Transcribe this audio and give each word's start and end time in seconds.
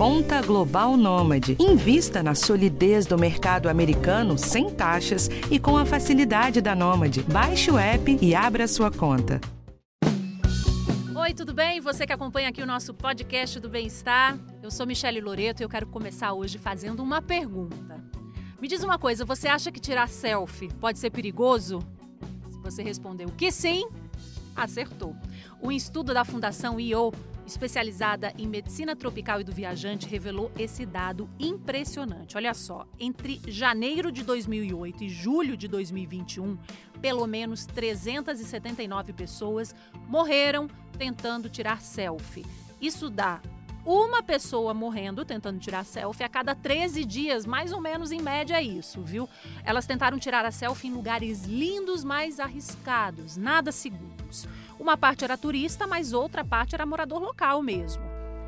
Conta 0.00 0.40
Global 0.40 0.96
Nômade. 0.96 1.58
Invista 1.60 2.22
na 2.22 2.34
solidez 2.34 3.04
do 3.04 3.18
mercado 3.18 3.68
americano 3.68 4.38
sem 4.38 4.70
taxas 4.70 5.28
e 5.50 5.58
com 5.58 5.76
a 5.76 5.84
facilidade 5.84 6.62
da 6.62 6.74
Nômade. 6.74 7.22
Baixe 7.24 7.70
o 7.70 7.76
app 7.76 8.18
e 8.18 8.34
abra 8.34 8.66
sua 8.66 8.90
conta. 8.90 9.38
Oi, 11.14 11.34
tudo 11.34 11.52
bem? 11.52 11.82
Você 11.82 12.06
que 12.06 12.14
acompanha 12.14 12.48
aqui 12.48 12.62
o 12.62 12.66
nosso 12.66 12.94
podcast 12.94 13.60
do 13.60 13.68
Bem-Estar. 13.68 14.38
Eu 14.62 14.70
sou 14.70 14.86
Michele 14.86 15.20
Loreto 15.20 15.62
e 15.62 15.64
eu 15.64 15.68
quero 15.68 15.86
começar 15.86 16.32
hoje 16.32 16.56
fazendo 16.56 17.02
uma 17.02 17.20
pergunta. 17.20 18.02
Me 18.58 18.68
diz 18.68 18.82
uma 18.82 18.98
coisa, 18.98 19.22
você 19.26 19.48
acha 19.48 19.70
que 19.70 19.78
tirar 19.78 20.08
selfie 20.08 20.70
pode 20.80 20.98
ser 20.98 21.10
perigoso? 21.10 21.80
Se 22.50 22.58
você 22.62 22.82
respondeu 22.82 23.28
que 23.36 23.52
sim, 23.52 23.86
acertou. 24.56 25.14
O 25.60 25.70
estudo 25.70 26.14
da 26.14 26.24
Fundação 26.24 26.80
IO 26.80 27.12
especializada 27.46 28.32
em 28.38 28.46
medicina 28.46 28.94
tropical 28.94 29.40
e 29.40 29.44
do 29.44 29.52
viajante, 29.52 30.06
revelou 30.06 30.50
esse 30.58 30.86
dado 30.86 31.28
impressionante. 31.38 32.36
Olha 32.36 32.54
só, 32.54 32.86
entre 32.98 33.40
janeiro 33.48 34.12
de 34.12 34.22
2008 34.22 35.04
e 35.04 35.08
julho 35.08 35.56
de 35.56 35.68
2021, 35.68 36.56
pelo 37.00 37.26
menos 37.26 37.66
379 37.66 39.12
pessoas 39.12 39.74
morreram 40.08 40.68
tentando 40.96 41.48
tirar 41.48 41.80
selfie. 41.80 42.44
Isso 42.80 43.10
dá 43.10 43.40
uma 43.84 44.22
pessoa 44.22 44.74
morrendo 44.74 45.24
tentando 45.24 45.58
tirar 45.58 45.84
selfie 45.84 46.22
a 46.22 46.28
cada 46.28 46.54
13 46.54 47.04
dias, 47.04 47.46
mais 47.46 47.72
ou 47.72 47.80
menos 47.80 48.12
em 48.12 48.20
média 48.20 48.56
é 48.56 48.62
isso, 48.62 49.02
viu? 49.02 49.28
Elas 49.64 49.86
tentaram 49.86 50.18
tirar 50.18 50.44
a 50.44 50.50
selfie 50.50 50.88
em 50.88 50.92
lugares 50.92 51.44
lindos, 51.44 52.04
mas 52.04 52.38
arriscados, 52.38 53.36
nada 53.36 53.72
seguros. 54.30 54.48
Uma 54.78 54.96
parte 54.96 55.24
era 55.24 55.36
turista, 55.36 55.86
mas 55.86 56.12
outra 56.12 56.44
parte 56.44 56.74
era 56.74 56.86
morador 56.86 57.20
local 57.20 57.62
mesmo. 57.62 58.02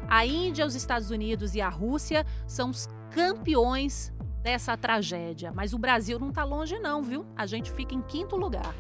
A 0.09 0.25
Índia, 0.27 0.67
os 0.67 0.75
Estados 0.75 1.11
Unidos 1.11 1.55
e 1.55 1.61
a 1.61 1.69
Rússia 1.69 2.27
são 2.47 2.71
os 2.71 2.89
campeões 3.11 4.13
dessa 4.43 4.77
tragédia, 4.77 5.53
mas 5.53 5.73
o 5.73 5.79
Brasil 5.79 6.19
não 6.19 6.31
está 6.31 6.43
longe 6.45 6.79
não, 6.79 7.03
viu? 7.03 7.25
A 7.37 7.47
gente 7.47 7.71
fica 7.71 7.95
em 7.95 8.03
quinto 8.03 8.37
lugar. 8.37 8.75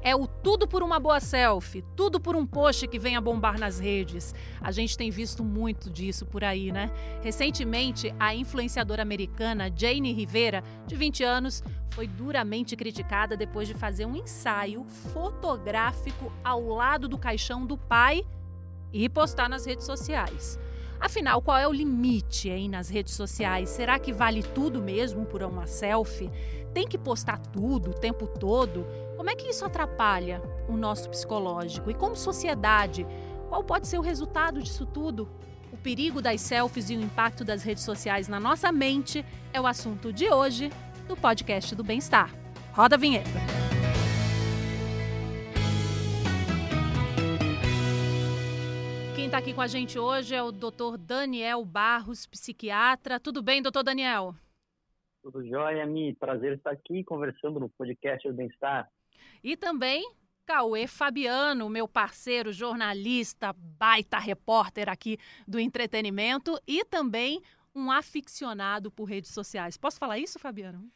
É 0.00 0.14
o 0.14 0.28
tudo 0.48 0.66
por 0.66 0.82
uma 0.82 0.98
boa 0.98 1.20
selfie, 1.20 1.84
tudo 1.94 2.18
por 2.18 2.34
um 2.34 2.46
post 2.46 2.88
que 2.88 2.98
vem 2.98 3.16
a 3.16 3.20
bombar 3.20 3.58
nas 3.58 3.78
redes. 3.78 4.34
A 4.62 4.72
gente 4.72 4.96
tem 4.96 5.10
visto 5.10 5.44
muito 5.44 5.90
disso 5.90 6.24
por 6.24 6.42
aí, 6.42 6.72
né? 6.72 6.90
Recentemente, 7.22 8.14
a 8.18 8.34
influenciadora 8.34 9.02
americana 9.02 9.70
Jane 9.70 10.10
Rivera, 10.10 10.64
de 10.86 10.96
20 10.96 11.22
anos, 11.22 11.62
foi 11.90 12.06
duramente 12.06 12.74
criticada 12.76 13.36
depois 13.36 13.68
de 13.68 13.74
fazer 13.74 14.06
um 14.06 14.16
ensaio 14.16 14.84
fotográfico 14.84 16.32
ao 16.42 16.66
lado 16.66 17.08
do 17.08 17.18
caixão 17.18 17.66
do 17.66 17.76
pai 17.76 18.24
e 18.90 19.06
postar 19.06 19.50
nas 19.50 19.66
redes 19.66 19.84
sociais. 19.84 20.58
Afinal, 20.98 21.42
qual 21.42 21.58
é 21.58 21.68
o 21.68 21.72
limite 21.72 22.50
aí 22.50 22.68
nas 22.68 22.88
redes 22.88 23.12
sociais? 23.12 23.68
Será 23.68 23.98
que 23.98 24.14
vale 24.14 24.42
tudo 24.42 24.80
mesmo 24.80 25.26
por 25.26 25.42
uma 25.42 25.66
selfie? 25.66 26.30
Tem 26.72 26.88
que 26.88 26.96
postar 26.96 27.38
tudo 27.38 27.90
o 27.90 27.94
tempo 27.94 28.26
todo? 28.26 28.86
Como 29.18 29.30
é 29.30 29.34
que 29.34 29.48
isso 29.48 29.64
atrapalha 29.64 30.40
o 30.68 30.76
nosso 30.76 31.10
psicológico? 31.10 31.90
E 31.90 31.94
como 31.94 32.14
sociedade, 32.14 33.04
qual 33.48 33.64
pode 33.64 33.88
ser 33.88 33.98
o 33.98 34.00
resultado 34.00 34.62
disso 34.62 34.86
tudo? 34.86 35.28
O 35.72 35.76
perigo 35.76 36.22
das 36.22 36.40
selfies 36.40 36.88
e 36.88 36.96
o 36.96 37.00
impacto 37.00 37.44
das 37.44 37.64
redes 37.64 37.82
sociais 37.82 38.28
na 38.28 38.38
nossa 38.38 38.70
mente 38.70 39.24
é 39.52 39.60
o 39.60 39.66
assunto 39.66 40.12
de 40.12 40.32
hoje 40.32 40.70
do 41.08 41.16
podcast 41.16 41.74
do 41.74 41.82
Bem-Estar. 41.82 42.32
Roda 42.72 42.94
a 42.94 42.98
vinheta. 42.98 43.28
Quem 49.16 49.24
está 49.24 49.38
aqui 49.38 49.52
com 49.52 49.60
a 49.60 49.66
gente 49.66 49.98
hoje 49.98 50.32
é 50.32 50.42
o 50.44 50.52
Dr. 50.52 50.96
Daniel 50.96 51.64
Barros, 51.64 52.24
psiquiatra. 52.24 53.18
Tudo 53.18 53.42
bem, 53.42 53.60
doutor 53.60 53.82
Daniel? 53.82 54.32
Tudo 55.24 55.44
jóia, 55.44 55.84
Mi. 55.86 56.14
Prazer 56.14 56.52
estar 56.52 56.70
aqui 56.70 57.02
conversando 57.02 57.58
no 57.58 57.68
podcast 57.68 58.28
do 58.28 58.34
Bem-Estar. 58.34 58.88
E 59.42 59.56
também 59.56 60.08
Cauê 60.46 60.86
Fabiano, 60.86 61.68
meu 61.68 61.86
parceiro, 61.86 62.52
jornalista, 62.52 63.52
baita 63.52 64.18
repórter 64.18 64.88
aqui 64.88 65.18
do 65.46 65.60
entretenimento 65.60 66.58
e 66.66 66.84
também 66.86 67.42
um 67.74 67.90
aficionado 67.90 68.90
por 68.90 69.04
redes 69.04 69.30
sociais. 69.30 69.76
Posso 69.76 69.98
falar 69.98 70.18
isso, 70.18 70.38
Fabiano? 70.38 70.90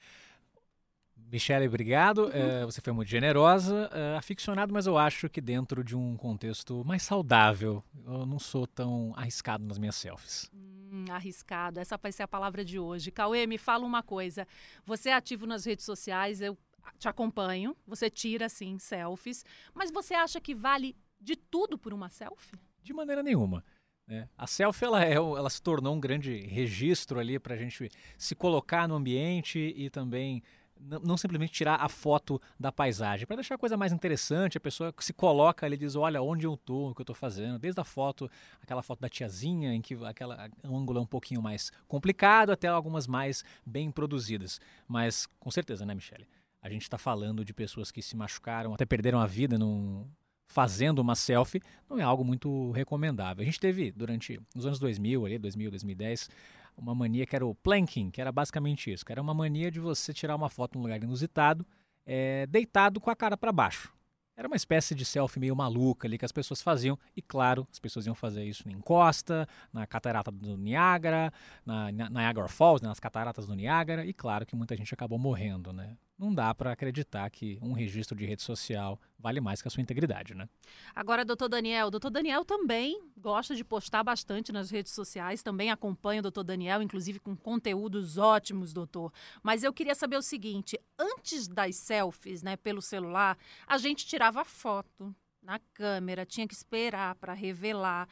Michele, 1.32 1.66
obrigado. 1.66 2.24
Uhum. 2.24 2.30
É, 2.32 2.64
você 2.64 2.80
foi 2.80 2.92
muito 2.92 3.08
generosa, 3.08 3.88
é, 3.92 4.16
aficionado, 4.16 4.72
mas 4.72 4.86
eu 4.86 4.98
acho 4.98 5.28
que 5.30 5.40
dentro 5.40 5.82
de 5.82 5.96
um 5.96 6.16
contexto 6.16 6.84
mais 6.84 7.02
saudável. 7.02 7.82
Eu 8.06 8.26
não 8.26 8.38
sou 8.38 8.66
tão 8.66 9.14
arriscado 9.16 9.64
nas 9.64 9.78
minhas 9.78 9.96
selfies. 9.96 10.50
Hum, 10.52 11.04
arriscado, 11.10 11.80
essa 11.80 11.96
vai 11.96 12.12
ser 12.12 12.22
a 12.22 12.28
palavra 12.28 12.64
de 12.64 12.78
hoje. 12.78 13.10
Cauê, 13.10 13.46
me 13.46 13.56
fala 13.56 13.86
uma 13.86 14.02
coisa. 14.02 14.46
Você 14.84 15.08
é 15.08 15.14
ativo 15.14 15.46
nas 15.46 15.64
redes 15.64 15.84
sociais, 15.84 16.42
eu 16.42 16.56
te 16.98 17.08
acompanho, 17.08 17.76
você 17.86 18.08
tira, 18.10 18.46
assim, 18.46 18.78
selfies, 18.78 19.44
mas 19.74 19.90
você 19.90 20.14
acha 20.14 20.40
que 20.40 20.54
vale 20.54 20.96
de 21.20 21.36
tudo 21.36 21.78
por 21.78 21.92
uma 21.92 22.08
selfie? 22.08 22.58
De 22.82 22.92
maneira 22.92 23.22
nenhuma. 23.22 23.64
Né? 24.06 24.28
A 24.36 24.46
selfie 24.46 24.84
ela, 24.84 25.04
é, 25.04 25.14
ela 25.14 25.50
se 25.50 25.62
tornou 25.62 25.94
um 25.94 26.00
grande 26.00 26.36
registro 26.46 27.20
ali 27.20 27.38
para 27.38 27.54
a 27.54 27.58
gente 27.58 27.88
se 28.18 28.34
colocar 28.34 28.88
no 28.88 28.94
ambiente 28.94 29.58
e 29.76 29.88
também 29.88 30.42
não 31.02 31.16
simplesmente 31.16 31.52
tirar 31.52 31.76
a 31.76 31.88
foto 31.88 32.40
da 32.58 32.72
paisagem, 32.72 33.26
para 33.26 33.36
deixar 33.36 33.54
a 33.54 33.58
coisa 33.58 33.76
mais 33.76 33.92
interessante, 33.92 34.58
a 34.58 34.60
pessoa 34.60 34.92
se 34.98 35.12
coloca 35.12 35.64
ali 35.64 35.74
e 35.74 35.78
diz, 35.78 35.94
olha 35.94 36.20
onde 36.20 36.46
eu 36.46 36.54
estou, 36.54 36.90
o 36.90 36.94
que 36.94 37.00
eu 37.00 37.04
estou 37.04 37.14
fazendo, 37.14 37.58
desde 37.58 37.80
a 37.80 37.84
foto, 37.84 38.30
aquela 38.60 38.82
foto 38.82 39.00
da 39.00 39.08
tiazinha, 39.08 39.72
em 39.72 39.80
que 39.80 39.94
aquela 40.04 40.48
um 40.64 40.76
ângulo 40.76 40.98
é 40.98 41.02
um 41.02 41.06
pouquinho 41.06 41.40
mais 41.40 41.70
complicado, 41.86 42.50
até 42.50 42.68
algumas 42.68 43.06
mais 43.06 43.44
bem 43.64 43.90
produzidas. 43.90 44.60
Mas 44.88 45.26
com 45.38 45.50
certeza, 45.50 45.86
né, 45.86 45.94
Michele? 45.94 46.26
A 46.62 46.70
gente 46.70 46.82
está 46.82 46.96
falando 46.96 47.44
de 47.44 47.52
pessoas 47.52 47.90
que 47.90 48.00
se 48.00 48.16
machucaram, 48.16 48.72
até 48.72 48.86
perderam 48.86 49.18
a 49.18 49.26
vida 49.26 49.58
num, 49.58 50.06
fazendo 50.46 51.00
uma 51.00 51.16
selfie, 51.16 51.60
não 51.88 51.98
é 51.98 52.02
algo 52.02 52.24
muito 52.24 52.70
recomendável. 52.70 53.42
A 53.42 53.44
gente 53.44 53.58
teve 53.58 53.90
durante 53.90 54.38
os 54.54 54.64
anos 54.64 54.78
2000, 54.78 55.26
ali, 55.26 55.38
2000, 55.38 55.70
2010, 55.70 56.30
uma 56.76 56.94
mania 56.94 57.26
que 57.26 57.34
era 57.34 57.44
o 57.44 57.54
planking, 57.54 58.10
que 58.10 58.20
era 58.20 58.30
basicamente 58.30 58.92
isso, 58.92 59.04
que 59.04 59.10
era 59.10 59.20
uma 59.20 59.34
mania 59.34 59.70
de 59.70 59.80
você 59.80 60.12
tirar 60.12 60.36
uma 60.36 60.48
foto 60.48 60.76
num 60.76 60.82
lugar 60.82 61.02
inusitado, 61.02 61.66
é, 62.06 62.46
deitado 62.46 63.00
com 63.00 63.10
a 63.10 63.16
cara 63.16 63.36
para 63.36 63.50
baixo. 63.50 63.92
Era 64.36 64.48
uma 64.48 64.56
espécie 64.56 64.94
de 64.94 65.04
selfie 65.04 65.38
meio 65.38 65.54
maluca 65.54 66.08
ali 66.08 66.16
que 66.16 66.24
as 66.24 66.32
pessoas 66.32 66.62
faziam. 66.62 66.98
E 67.14 67.20
claro, 67.20 67.66
as 67.70 67.78
pessoas 67.78 68.06
iam 68.06 68.14
fazer 68.14 68.44
isso 68.44 68.68
em 68.68 68.80
Costa, 68.80 69.46
na 69.72 69.86
catarata 69.86 70.30
do 70.30 70.56
Niágara, 70.56 71.32
na, 71.66 71.92
na 71.92 72.08
Niagara 72.08 72.48
Falls, 72.48 72.82
né, 72.82 72.88
nas 72.88 72.98
cataratas 72.98 73.46
do 73.46 73.54
Niágara. 73.54 74.06
E 74.06 74.12
claro 74.12 74.46
que 74.46 74.56
muita 74.56 74.74
gente 74.74 74.92
acabou 74.94 75.18
morrendo, 75.18 75.72
né? 75.72 75.96
Não 76.18 76.32
dá 76.34 76.54
para 76.54 76.72
acreditar 76.72 77.28
que 77.30 77.58
um 77.60 77.72
registro 77.72 78.16
de 78.16 78.24
rede 78.24 78.42
social 78.42 79.00
vale 79.18 79.40
mais 79.40 79.60
que 79.60 79.68
a 79.68 79.70
sua 79.70 79.82
integridade, 79.82 80.34
né? 80.34 80.48
Agora, 80.94 81.24
doutor 81.24 81.48
Daniel, 81.48 81.90
doutor 81.90 82.10
Daniel 82.10 82.44
também 82.44 83.00
gosta 83.16 83.54
de 83.54 83.64
postar 83.64 84.02
bastante 84.02 84.52
nas 84.52 84.70
redes 84.70 84.92
sociais, 84.92 85.42
também 85.42 85.70
acompanha 85.70 86.20
o 86.20 86.22
doutor 86.22 86.44
Daniel, 86.44 86.82
inclusive 86.82 87.18
com 87.18 87.36
conteúdos 87.36 88.18
ótimos, 88.18 88.72
doutor. 88.72 89.12
Mas 89.42 89.62
eu 89.62 89.72
queria 89.72 89.94
saber 89.94 90.16
o 90.16 90.22
seguinte, 90.22 90.78
antes 90.98 91.48
das 91.48 91.76
selfies, 91.76 92.42
né, 92.42 92.56
pelo 92.56 92.82
celular, 92.82 93.36
a 93.66 93.78
gente 93.78 94.06
tirava 94.06 94.44
foto 94.44 95.14
na 95.42 95.58
câmera, 95.74 96.24
tinha 96.24 96.46
que 96.46 96.54
esperar 96.54 97.14
para 97.16 97.32
revelar. 97.32 98.08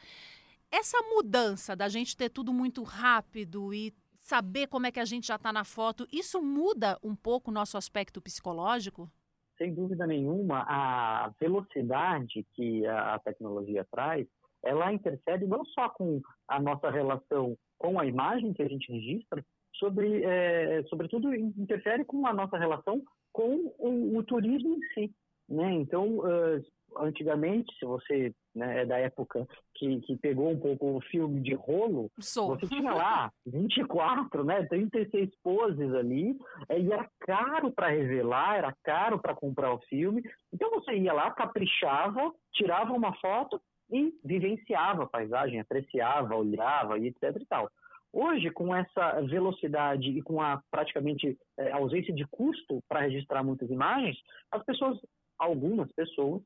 Essa 0.69 1.01
mudança 1.01 1.75
da 1.75 1.87
gente 1.89 2.15
ter 2.15 2.29
tudo 2.29 2.53
muito 2.53 2.83
rápido 2.83 3.73
e 3.73 3.93
saber 4.21 4.67
como 4.67 4.85
é 4.85 4.91
que 4.91 4.99
a 4.99 5.05
gente 5.05 5.27
já 5.27 5.35
está 5.35 5.51
na 5.51 5.65
foto, 5.65 6.07
isso 6.11 6.41
muda 6.41 6.97
um 7.03 7.15
pouco 7.15 7.51
o 7.51 7.53
nosso 7.53 7.77
aspecto 7.77 8.21
psicológico? 8.21 9.09
Sem 9.57 9.73
dúvida 9.73 10.07
nenhuma, 10.07 10.63
a 10.67 11.33
velocidade 11.39 12.45
que 12.53 12.85
a 12.87 13.19
tecnologia 13.19 13.85
traz, 13.91 14.27
ela 14.63 14.93
interfere 14.93 15.45
não 15.45 15.65
só 15.65 15.89
com 15.89 16.21
a 16.47 16.59
nossa 16.61 16.89
relação 16.89 17.57
com 17.77 17.99
a 17.99 18.05
imagem 18.05 18.53
que 18.53 18.61
a 18.61 18.67
gente 18.67 18.91
registra, 18.91 19.43
sobre, 19.73 20.23
é, 20.23 20.83
sobretudo 20.83 21.33
interfere 21.33 22.05
com 22.05 22.27
a 22.27 22.33
nossa 22.33 22.57
relação 22.57 23.01
com 23.33 23.73
o, 23.79 24.17
o 24.17 24.23
turismo 24.23 24.75
em 24.75 24.81
si. 24.93 25.15
Né? 25.49 25.73
Então, 25.73 26.19
uh, 26.19 26.63
antigamente, 26.97 27.73
se 27.77 27.85
você 27.85 28.33
né, 28.53 28.81
é 28.81 28.85
da 28.85 28.97
época 28.97 29.47
que, 29.75 30.01
que 30.01 30.17
pegou 30.17 30.49
um 30.49 30.59
pouco 30.59 30.97
o 30.97 31.01
filme 31.01 31.41
de 31.41 31.53
rolo, 31.53 32.11
Sou. 32.19 32.49
você 32.49 32.67
tinha 32.67 32.93
lá 32.93 33.31
24, 33.45 34.43
né, 34.43 34.63
36 34.65 35.29
poses 35.43 35.93
ali, 35.93 36.37
é, 36.69 36.79
e 36.79 36.91
era 36.91 37.09
caro 37.21 37.71
para 37.71 37.89
revelar, 37.89 38.57
era 38.57 38.75
caro 38.83 39.19
para 39.19 39.35
comprar 39.35 39.73
o 39.73 39.79
filme. 39.89 40.21
Então 40.53 40.69
você 40.71 40.93
ia 40.93 41.13
lá, 41.13 41.31
caprichava, 41.31 42.31
tirava 42.53 42.93
uma 42.93 43.15
foto 43.15 43.61
e 43.89 44.13
vivenciava 44.23 45.03
a 45.03 45.07
paisagem, 45.07 45.59
apreciava, 45.59 46.35
olhava 46.35 46.97
e 46.97 47.07
etc 47.07 47.35
e 47.39 47.45
tal. 47.45 47.69
Hoje, 48.13 48.49
com 48.49 48.75
essa 48.75 49.21
velocidade 49.21 50.09
e 50.09 50.21
com 50.21 50.41
a 50.41 50.61
praticamente 50.69 51.37
é, 51.57 51.71
ausência 51.71 52.13
de 52.13 52.25
custo 52.27 52.83
para 52.87 53.01
registrar 53.01 53.41
muitas 53.41 53.69
imagens, 53.69 54.17
as 54.51 54.63
pessoas, 54.65 54.99
algumas 55.39 55.89
pessoas, 55.93 56.41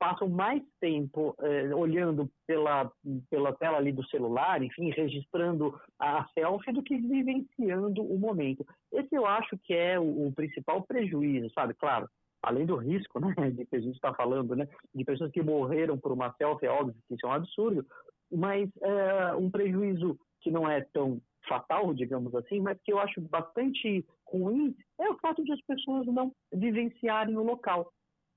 passam 0.00 0.30
mais 0.30 0.62
tempo 0.80 1.36
é, 1.40 1.74
olhando 1.74 2.28
pela, 2.46 2.90
pela 3.28 3.52
tela 3.52 3.76
ali 3.76 3.92
do 3.92 4.02
celular, 4.08 4.62
enfim, 4.62 4.90
registrando 4.90 5.78
a 5.98 6.26
selfie 6.32 6.72
do 6.72 6.82
que 6.82 6.96
vivenciando 6.96 8.02
o 8.02 8.18
momento. 8.18 8.66
Esse 8.90 9.14
eu 9.14 9.26
acho 9.26 9.58
que 9.58 9.74
é 9.74 10.00
o, 10.00 10.28
o 10.28 10.32
principal 10.32 10.82
prejuízo, 10.82 11.50
sabe? 11.54 11.74
Claro, 11.74 12.08
além 12.42 12.64
do 12.64 12.76
risco, 12.76 13.20
né, 13.36 13.50
de 13.50 13.66
que 13.66 13.76
a 13.76 13.80
gente 13.80 13.94
está 13.94 14.14
falando, 14.14 14.56
né, 14.56 14.66
de 14.94 15.04
pessoas 15.04 15.30
que 15.30 15.42
morreram 15.42 15.98
por 15.98 16.12
uma 16.12 16.32
selfie, 16.38 16.64
é 16.64 16.70
óbvio 16.70 16.96
que 17.06 17.14
isso 17.14 17.26
é 17.26 17.28
um 17.28 17.34
absurdo, 17.34 17.86
mas 18.32 18.70
é, 18.80 19.34
um 19.34 19.50
prejuízo 19.50 20.18
que 20.40 20.50
não 20.50 20.66
é 20.66 20.80
tão 20.94 21.20
fatal, 21.46 21.92
digamos 21.92 22.34
assim, 22.34 22.58
mas 22.58 22.80
que 22.82 22.92
eu 22.92 22.98
acho 22.98 23.20
bastante 23.20 24.02
ruim 24.24 24.74
é 24.98 25.10
o 25.10 25.18
fato 25.18 25.44
de 25.44 25.52
as 25.52 25.60
pessoas 25.62 26.06
não 26.06 26.32
vivenciarem 26.52 27.36
o 27.36 27.42
local. 27.42 27.92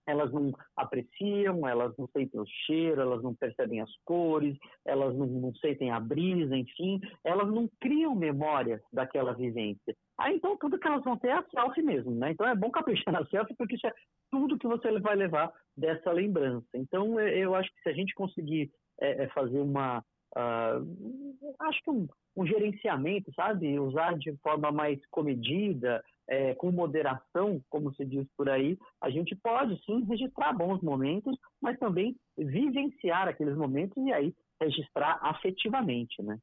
Elas 0.08 0.32
não 0.32 0.52
apreciam, 0.76 1.68
elas 1.68 1.96
não 1.98 2.08
sentem 2.08 2.40
o 2.40 2.46
cheiro, 2.66 3.02
elas 3.02 3.24
não 3.24 3.34
percebem 3.34 3.82
as 3.82 3.92
cores, 4.06 4.58
elas 4.86 5.16
não, 5.16 5.26
não 5.26 5.56
sentem 5.56 5.92
a 5.92 6.00
brisa, 6.00 6.56
enfim, 6.56 7.00
elas 7.24 7.50
não 7.50 7.70
criam 7.80 8.16
memória 8.16 8.82
daquela 8.92 9.34
vivência. 9.34 9.96
Aí 10.18 10.36
então 10.36 10.58
tudo 10.58 10.78
que 10.78 10.88
elas 10.88 11.04
vão 11.04 11.18
ter 11.18 11.30
é 11.30 11.34
a 11.34 11.46
selfie 11.50 11.82
mesmo, 11.82 12.12
né? 12.12 12.32
Então 12.32 12.48
é 12.48 12.56
bom 12.56 12.70
caprichar 12.70 13.12
na 13.14 13.26
selfie 13.26 13.56
porque 13.56 13.76
isso 13.76 13.88
é 13.88 13.94
tudo 14.32 14.58
que 14.58 14.68
você 14.68 15.00
vai 15.00 15.16
levar 15.16 15.52
dessa 15.76 16.12
lembrança. 16.12 16.68
Então 16.74 17.20
eu 17.20 17.56
acho 17.56 17.70
que 17.74 17.82
se 17.82 17.90
a 17.90 17.94
gente 17.94 18.14
conseguir 18.14 18.72
é, 19.00 19.24
é 19.24 19.28
fazer 19.30 19.60
uma 19.60 20.04
uh, 20.36 21.56
acho 21.62 21.82
que 21.84 21.90
um, 21.90 22.08
um, 22.36 22.46
gerenciamento, 22.46 23.32
sabe? 23.34 23.80
Usar 23.80 24.18
de 24.18 24.36
forma 24.38 24.72
mais 24.72 25.00
comedida, 25.08 26.04
é, 26.28 26.56
com 26.56 26.72
moderação, 26.72 27.62
como 27.70 27.94
se 27.96 28.06
diz 28.06 28.28
por 28.38 28.50
aí, 28.50 28.78
a 29.02 29.10
gente 29.10 29.36
pode 29.36 29.82
sim 29.86 30.04
registrar 30.06 30.54
bons 30.54 30.82
momentos, 30.82 31.38
mas 31.62 31.78
também 31.78 32.16
vivenciar 32.38 33.28
aqueles 33.28 33.56
momentos 33.56 33.98
e 34.06 34.12
aí 34.12 34.34
registrar 34.62 35.20
afetivamente, 35.22 36.22
né? 36.22 36.38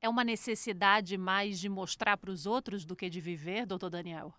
É 0.00 0.08
uma 0.08 0.24
necessidade 0.24 1.16
mais 1.16 1.58
de 1.58 1.68
mostrar 1.68 2.16
para 2.18 2.30
os 2.30 2.44
outros 2.44 2.84
do 2.84 2.94
que 2.94 3.08
de 3.08 3.20
viver, 3.20 3.64
doutor 3.64 3.88
Daniel? 3.88 4.34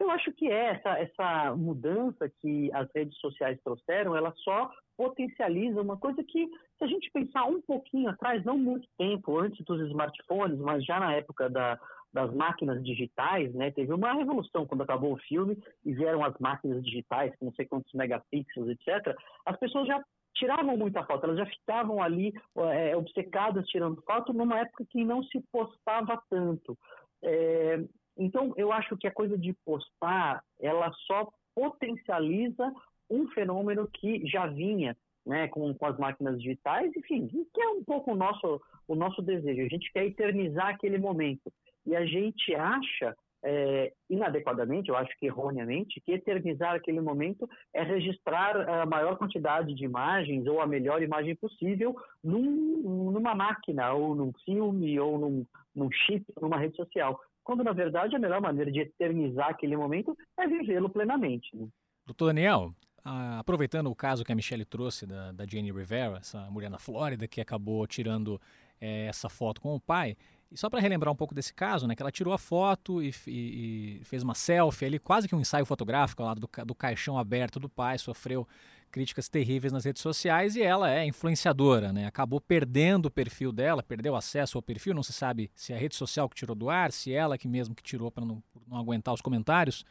Eu 0.00 0.10
acho 0.10 0.32
que 0.32 0.50
é 0.50 0.70
essa, 0.70 0.98
essa 0.98 1.54
mudança 1.54 2.28
que 2.40 2.72
as 2.72 2.88
redes 2.94 3.16
sociais 3.18 3.60
trouxeram, 3.62 4.16
ela 4.16 4.32
só 4.38 4.70
potencializa 4.96 5.80
uma 5.80 5.96
coisa 5.96 6.24
que, 6.24 6.46
se 6.78 6.84
a 6.84 6.86
gente 6.86 7.10
pensar 7.10 7.44
um 7.44 7.60
pouquinho 7.60 8.08
atrás, 8.08 8.42
não 8.44 8.58
muito 8.58 8.88
tempo, 8.98 9.38
antes 9.38 9.64
dos 9.64 9.80
smartphones, 9.88 10.58
mas 10.58 10.84
já 10.84 10.98
na 10.98 11.14
época 11.14 11.48
da, 11.48 11.78
das 12.12 12.32
máquinas 12.34 12.82
digitais, 12.82 13.52
né? 13.54 13.70
Teve 13.70 13.92
uma 13.92 14.12
revolução 14.12 14.66
quando 14.66 14.82
acabou 14.82 15.12
o 15.14 15.20
filme 15.20 15.56
e 15.84 15.92
vieram 15.92 16.24
as 16.24 16.36
máquinas 16.38 16.82
digitais, 16.82 17.34
com 17.36 17.46
não 17.46 17.52
sei 17.52 17.66
quantos 17.66 17.92
megapixels, 17.92 18.68
etc. 18.68 19.16
As 19.46 19.56
pessoas 19.58 19.86
já 19.86 20.02
tiravam 20.34 20.76
muita 20.76 21.04
foto, 21.04 21.24
elas 21.24 21.38
já 21.38 21.46
ficavam 21.46 22.02
ali 22.02 22.32
é, 22.56 22.96
obcecadas 22.96 23.66
tirando 23.66 24.02
foto 24.02 24.32
numa 24.32 24.58
época 24.60 24.84
que 24.88 25.04
não 25.04 25.22
se 25.24 25.40
postava 25.52 26.20
tanto. 26.28 26.76
É, 27.22 27.84
então, 28.16 28.52
eu 28.56 28.72
acho 28.72 28.96
que 28.96 29.06
a 29.06 29.12
coisa 29.12 29.36
de 29.36 29.52
postar, 29.64 30.42
ela 30.60 30.92
só 31.06 31.28
potencializa 31.54 32.72
um 33.08 33.28
fenômeno 33.28 33.88
que 33.92 34.26
já 34.26 34.46
vinha 34.46 34.96
né, 35.26 35.48
com, 35.48 35.72
com 35.74 35.86
as 35.86 35.98
máquinas 35.98 36.38
digitais, 36.38 36.90
enfim, 36.96 37.26
que 37.26 37.60
é 37.60 37.68
um 37.68 37.84
pouco 37.84 38.12
o 38.12 38.16
nosso, 38.16 38.60
o 38.88 38.94
nosso 38.94 39.20
desejo. 39.22 39.62
A 39.62 39.68
gente 39.68 39.92
quer 39.92 40.06
eternizar 40.06 40.68
aquele 40.68 40.98
momento. 40.98 41.52
E 41.90 41.96
a 41.96 42.06
gente 42.06 42.54
acha, 42.54 43.16
é, 43.44 43.92
inadequadamente, 44.08 44.90
eu 44.90 44.96
acho 44.96 45.10
que 45.18 45.26
erroneamente, 45.26 46.00
que 46.00 46.12
eternizar 46.12 46.74
aquele 46.74 47.00
momento 47.00 47.48
é 47.74 47.82
registrar 47.82 48.56
a 48.56 48.86
maior 48.86 49.18
quantidade 49.18 49.74
de 49.74 49.84
imagens 49.84 50.46
ou 50.46 50.60
a 50.60 50.68
melhor 50.68 51.02
imagem 51.02 51.34
possível 51.34 51.96
num, 52.22 53.10
numa 53.10 53.34
máquina, 53.34 53.92
ou 53.92 54.14
num 54.14 54.32
filme, 54.44 55.00
ou 55.00 55.18
num, 55.18 55.46
num 55.74 55.90
chip, 55.90 56.24
numa 56.40 56.58
rede 56.58 56.76
social 56.76 57.18
quando 57.42 57.64
na 57.64 57.72
verdade 57.72 58.14
a 58.14 58.18
melhor 58.18 58.40
maneira 58.40 58.70
de 58.70 58.78
eternizar 58.78 59.48
aquele 59.48 59.76
momento 59.76 60.16
é 60.38 60.46
vivê-lo 60.46 60.88
plenamente. 60.88 61.56
Né? 61.56 61.66
Doutor 62.06 62.28
Daniel, 62.28 62.72
aproveitando 63.02 63.90
o 63.90 63.96
caso 63.96 64.24
que 64.24 64.30
a 64.30 64.36
Michelle 64.36 64.64
trouxe 64.64 65.04
da, 65.04 65.32
da 65.32 65.44
Rivera, 65.44 66.18
essa 66.18 66.48
mulher 66.50 66.70
na 66.70 66.78
Flórida 66.78 67.26
que 67.26 67.40
acabou 67.40 67.84
tirando 67.88 68.40
é, 68.80 69.06
essa 69.06 69.28
foto 69.28 69.60
com 69.60 69.74
o 69.74 69.80
pai, 69.80 70.16
e 70.50 70.56
só 70.56 70.68
para 70.68 70.80
relembrar 70.80 71.12
um 71.12 71.16
pouco 71.16 71.34
desse 71.34 71.54
caso, 71.54 71.86
né, 71.86 71.94
que 71.94 72.02
ela 72.02 72.10
tirou 72.10 72.34
a 72.34 72.38
foto 72.38 73.00
e, 73.02 73.14
e, 73.26 74.00
e 74.00 74.04
fez 74.04 74.22
uma 74.22 74.34
selfie 74.34 74.84
ali, 74.84 74.98
quase 74.98 75.28
que 75.28 75.34
um 75.34 75.40
ensaio 75.40 75.64
fotográfico 75.64 76.24
lá 76.24 76.34
do, 76.34 76.48
do 76.66 76.74
caixão 76.74 77.16
aberto 77.16 77.60
do 77.60 77.68
pai, 77.68 77.98
sofreu 77.98 78.46
críticas 78.90 79.28
terríveis 79.28 79.72
nas 79.72 79.84
redes 79.84 80.02
sociais 80.02 80.56
e 80.56 80.62
ela 80.62 80.92
é 80.92 81.06
influenciadora, 81.06 81.92
né? 81.92 82.06
Acabou 82.06 82.40
perdendo 82.40 83.06
o 83.06 83.10
perfil 83.10 83.52
dela, 83.52 83.82
perdeu 83.82 84.16
acesso 84.16 84.58
ao 84.58 84.62
perfil, 84.62 84.92
não 84.92 85.02
se 85.02 85.12
sabe 85.12 85.50
se 85.54 85.72
é 85.72 85.76
a 85.76 85.78
rede 85.78 85.94
social 85.94 86.28
que 86.28 86.34
tirou 86.34 86.56
do 86.56 86.68
ar, 86.68 86.90
se 86.90 87.12
ela 87.12 87.38
que 87.38 87.46
mesmo 87.46 87.74
que 87.74 87.82
tirou 87.84 88.10
para 88.10 88.24
não, 88.24 88.42
não 88.66 88.76
aguentar 88.76 89.14
os 89.14 89.20
comentários. 89.20 89.84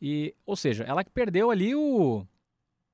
E, 0.00 0.34
ou 0.46 0.54
seja, 0.54 0.84
ela 0.84 1.02
que 1.02 1.10
perdeu 1.10 1.50
ali 1.50 1.74
o, 1.74 2.24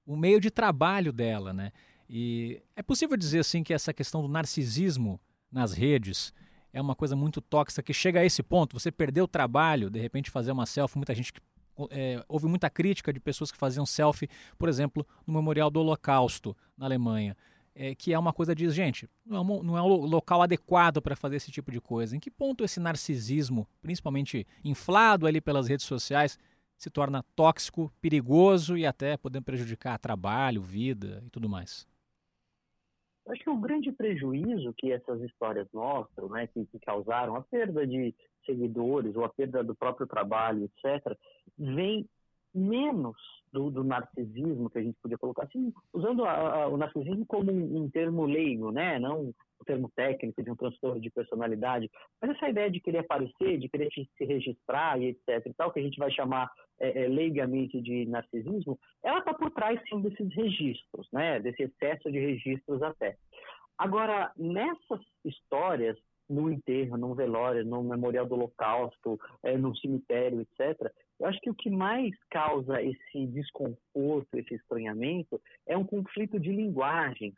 o 0.06 0.16
meio 0.16 0.40
de 0.40 0.50
trabalho 0.50 1.12
dela, 1.12 1.52
né? 1.52 1.72
E 2.08 2.62
é 2.74 2.82
possível 2.82 3.16
dizer 3.16 3.40
assim 3.40 3.62
que 3.62 3.74
essa 3.74 3.92
questão 3.92 4.22
do 4.22 4.28
narcisismo 4.28 5.20
nas 5.52 5.72
redes 5.72 6.32
é 6.72 6.80
uma 6.80 6.94
coisa 6.94 7.16
muito 7.16 7.40
tóxica 7.40 7.82
que 7.82 7.92
chega 7.92 8.20
a 8.20 8.24
esse 8.24 8.42
ponto, 8.42 8.78
você 8.78 8.90
perdeu 8.90 9.24
o 9.24 9.28
trabalho, 9.28 9.90
de 9.90 9.98
repente 9.98 10.30
fazer 10.30 10.52
uma 10.52 10.66
selfie, 10.66 10.96
muita 10.96 11.14
gente 11.14 11.32
que 11.32 11.40
é, 11.90 12.22
houve 12.28 12.46
muita 12.46 12.68
crítica 12.68 13.12
de 13.12 13.20
pessoas 13.20 13.50
que 13.50 13.56
faziam 13.56 13.86
selfie, 13.86 14.28
por 14.58 14.68
exemplo, 14.68 15.06
no 15.26 15.34
Memorial 15.34 15.70
do 15.70 15.80
Holocausto, 15.80 16.56
na 16.76 16.86
Alemanha. 16.86 17.36
É, 17.72 17.94
que 17.94 18.12
é 18.12 18.18
uma 18.18 18.32
coisa 18.32 18.54
de, 18.54 18.68
gente, 18.70 19.08
não 19.24 19.36
é 19.36 19.40
um, 19.40 19.62
não 19.62 19.78
é 19.78 19.82
um 19.82 19.86
local 19.86 20.42
adequado 20.42 21.00
para 21.00 21.14
fazer 21.14 21.36
esse 21.36 21.52
tipo 21.52 21.70
de 21.70 21.80
coisa. 21.80 22.16
Em 22.16 22.20
que 22.20 22.30
ponto 22.30 22.64
esse 22.64 22.80
narcisismo, 22.80 23.66
principalmente 23.80 24.46
inflado 24.64 25.26
ali 25.26 25.40
pelas 25.40 25.68
redes 25.68 25.86
sociais, 25.86 26.36
se 26.76 26.90
torna 26.90 27.22
tóxico, 27.36 27.92
perigoso 28.00 28.76
e 28.76 28.84
até 28.84 29.16
podendo 29.16 29.44
prejudicar 29.44 29.98
trabalho, 29.98 30.60
vida 30.60 31.22
e 31.24 31.30
tudo 31.30 31.48
mais? 31.48 31.86
Acho 33.30 33.44
que 33.44 33.50
o 33.50 33.56
grande 33.56 33.92
prejuízo 33.92 34.74
que 34.76 34.92
essas 34.92 35.20
histórias 35.22 35.68
mostram, 35.72 36.28
né, 36.28 36.48
que, 36.48 36.66
que 36.66 36.80
causaram 36.80 37.36
a 37.36 37.42
perda 37.42 37.86
de 37.86 38.14
seguidores 38.44 39.14
ou 39.14 39.24
a 39.24 39.28
perda 39.28 39.62
do 39.62 39.74
próprio 39.74 40.06
trabalho, 40.06 40.64
etc., 40.64 41.16
vem 41.56 42.08
menos 42.54 43.16
do, 43.52 43.70
do, 43.70 43.84
narcisismo 43.84 44.70
que 44.70 44.78
a 44.78 44.82
gente 44.82 44.96
podia 45.02 45.18
colocar 45.18 45.44
assim, 45.44 45.72
usando 45.92 46.24
a, 46.24 46.62
a, 46.62 46.68
o 46.68 46.76
narcisismo 46.76 47.26
como 47.26 47.50
um, 47.50 47.82
um, 47.82 47.90
termo 47.90 48.24
leigo, 48.24 48.70
né? 48.70 48.98
Não 48.98 49.32
o 49.60 49.64
termo 49.64 49.90
técnico 49.94 50.42
de 50.42 50.50
um 50.50 50.56
transtorno 50.56 51.00
de 51.00 51.10
personalidade, 51.10 51.90
mas 52.20 52.30
essa 52.30 52.48
ideia 52.48 52.70
de 52.70 52.80
querer 52.80 53.00
aparecer, 53.00 53.58
de 53.58 53.68
querer 53.68 53.90
se 53.92 54.24
registrar 54.24 54.98
e 55.00 55.08
etc 55.08 55.46
e 55.46 55.54
tal, 55.54 55.70
que 55.70 55.80
a 55.80 55.82
gente 55.82 55.98
vai 55.98 56.10
chamar 56.10 56.50
é, 56.78 57.04
é, 57.04 57.08
leigamente 57.08 57.80
de 57.80 58.06
narcisismo, 58.06 58.78
ela 59.02 59.18
está 59.18 59.34
por 59.34 59.50
trás 59.50 59.78
sim 59.88 60.00
desses 60.00 60.34
registros, 60.34 61.08
né? 61.12 61.40
Desse 61.40 61.64
excesso 61.64 62.10
de 62.10 62.18
registros 62.18 62.82
até. 62.82 63.16
Agora, 63.76 64.32
nessas 64.36 65.00
histórias 65.24 65.96
no 66.30 66.50
enterro, 66.50 66.96
num 66.96 67.14
velório, 67.14 67.64
no 67.64 67.82
memorial 67.82 68.24
do 68.24 68.34
Holocausto, 68.34 69.18
é, 69.42 69.56
cemitério, 69.80 70.40
etc. 70.40 70.92
Eu 71.20 71.26
acho 71.26 71.40
que 71.40 71.50
o 71.50 71.54
que 71.54 71.68
mais 71.68 72.12
causa 72.30 72.82
esse 72.82 73.26
desconforto, 73.26 74.34
esse 74.34 74.54
estranhamento, 74.54 75.40
é 75.66 75.76
um 75.76 75.84
conflito 75.84 76.40
de 76.40 76.50
linguagens. 76.50 77.34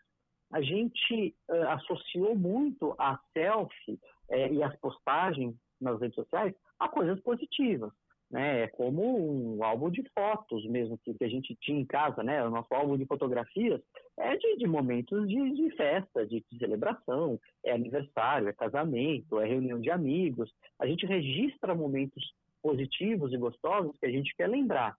A 0.53 0.63
gente 0.63 1.35
uh, 1.51 1.69
associou 1.71 2.37
muito 2.37 2.95
a 2.99 3.19
selfie 3.33 3.99
uh, 4.31 4.53
e 4.53 4.63
as 4.63 4.75
postagens 4.79 5.55
nas 5.81 6.01
redes 6.01 6.15
sociais 6.15 6.55
a 6.79 6.89
coisas 6.89 7.21
positivas 7.21 7.93
né? 8.33 8.63
É 8.63 8.69
como 8.69 9.57
um 9.57 9.63
álbum 9.63 9.91
de 9.91 10.03
fotos 10.15 10.65
mesmo 10.67 10.99
que, 10.99 11.13
que 11.13 11.25
a 11.25 11.29
gente 11.29 11.55
tinha 11.61 11.79
em 11.79 11.85
casa, 11.85 12.23
né? 12.23 12.43
O 12.45 12.51
nosso 12.51 12.73
álbum 12.73 12.97
de 12.97 13.05
fotografias 13.05 13.81
é 14.19 14.37
de, 14.37 14.57
de 14.57 14.67
momentos 14.67 15.29
de, 15.29 15.53
de 15.53 15.71
festa, 15.77 16.27
de, 16.27 16.43
de, 16.51 16.59
celebração, 16.59 17.39
é 17.63 17.73
aniversário, 17.73 18.49
é 18.49 18.53
casamento, 18.53 19.39
é 19.39 19.47
reunião 19.47 19.79
de 19.79 19.91
amigos. 19.91 20.51
A 20.79 20.87
gente 20.87 21.05
registra 21.05 21.75
momentos 21.75 22.33
positivos 22.63 23.33
e 23.33 23.37
gostosos 23.37 23.97
que 23.99 24.07
a 24.07 24.11
gente 24.11 24.35
quer 24.37 24.49
lembrar. 24.49 24.97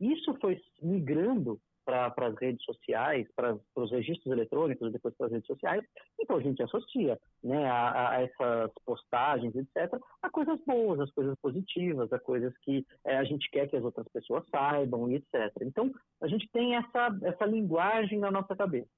Isso 0.00 0.34
foi 0.40 0.60
migrando 0.82 1.60
para 1.84 2.12
as 2.16 2.34
redes 2.38 2.64
sociais, 2.64 3.28
para 3.36 3.58
os 3.76 3.90
registros 3.90 4.32
eletrônicos, 4.32 4.90
depois 4.90 5.14
para 5.16 5.26
as 5.26 5.32
redes 5.32 5.46
sociais. 5.46 5.84
Então 6.18 6.36
a 6.36 6.40
gente 6.40 6.62
associa 6.62 7.18
né, 7.42 7.66
a, 7.66 8.10
a, 8.10 8.22
essas 8.22 8.70
postagens, 8.84 9.54
etc., 9.54 9.98
a 10.22 10.30
coisas 10.30 10.58
boas, 10.66 11.00
as 11.00 11.10
coisas 11.10 11.38
positivas, 11.40 12.12
a 12.12 12.18
coisas 12.18 12.56
que 12.58 12.86
é, 13.04 13.16
a 13.18 13.24
gente 13.24 13.50
quer 13.50 13.68
que 13.68 13.76
as 13.76 13.84
outras 13.84 14.08
pessoas 14.08 14.44
saibam, 14.50 15.10
etc. 15.12 15.52
Então 15.62 15.92
a 16.22 16.26
gente 16.26 16.48
tem 16.52 16.74
essa, 16.74 17.16
essa 17.22 17.44
linguagem 17.44 18.18
na 18.18 18.30
nossa 18.30 18.56
cabeça. 18.56 18.88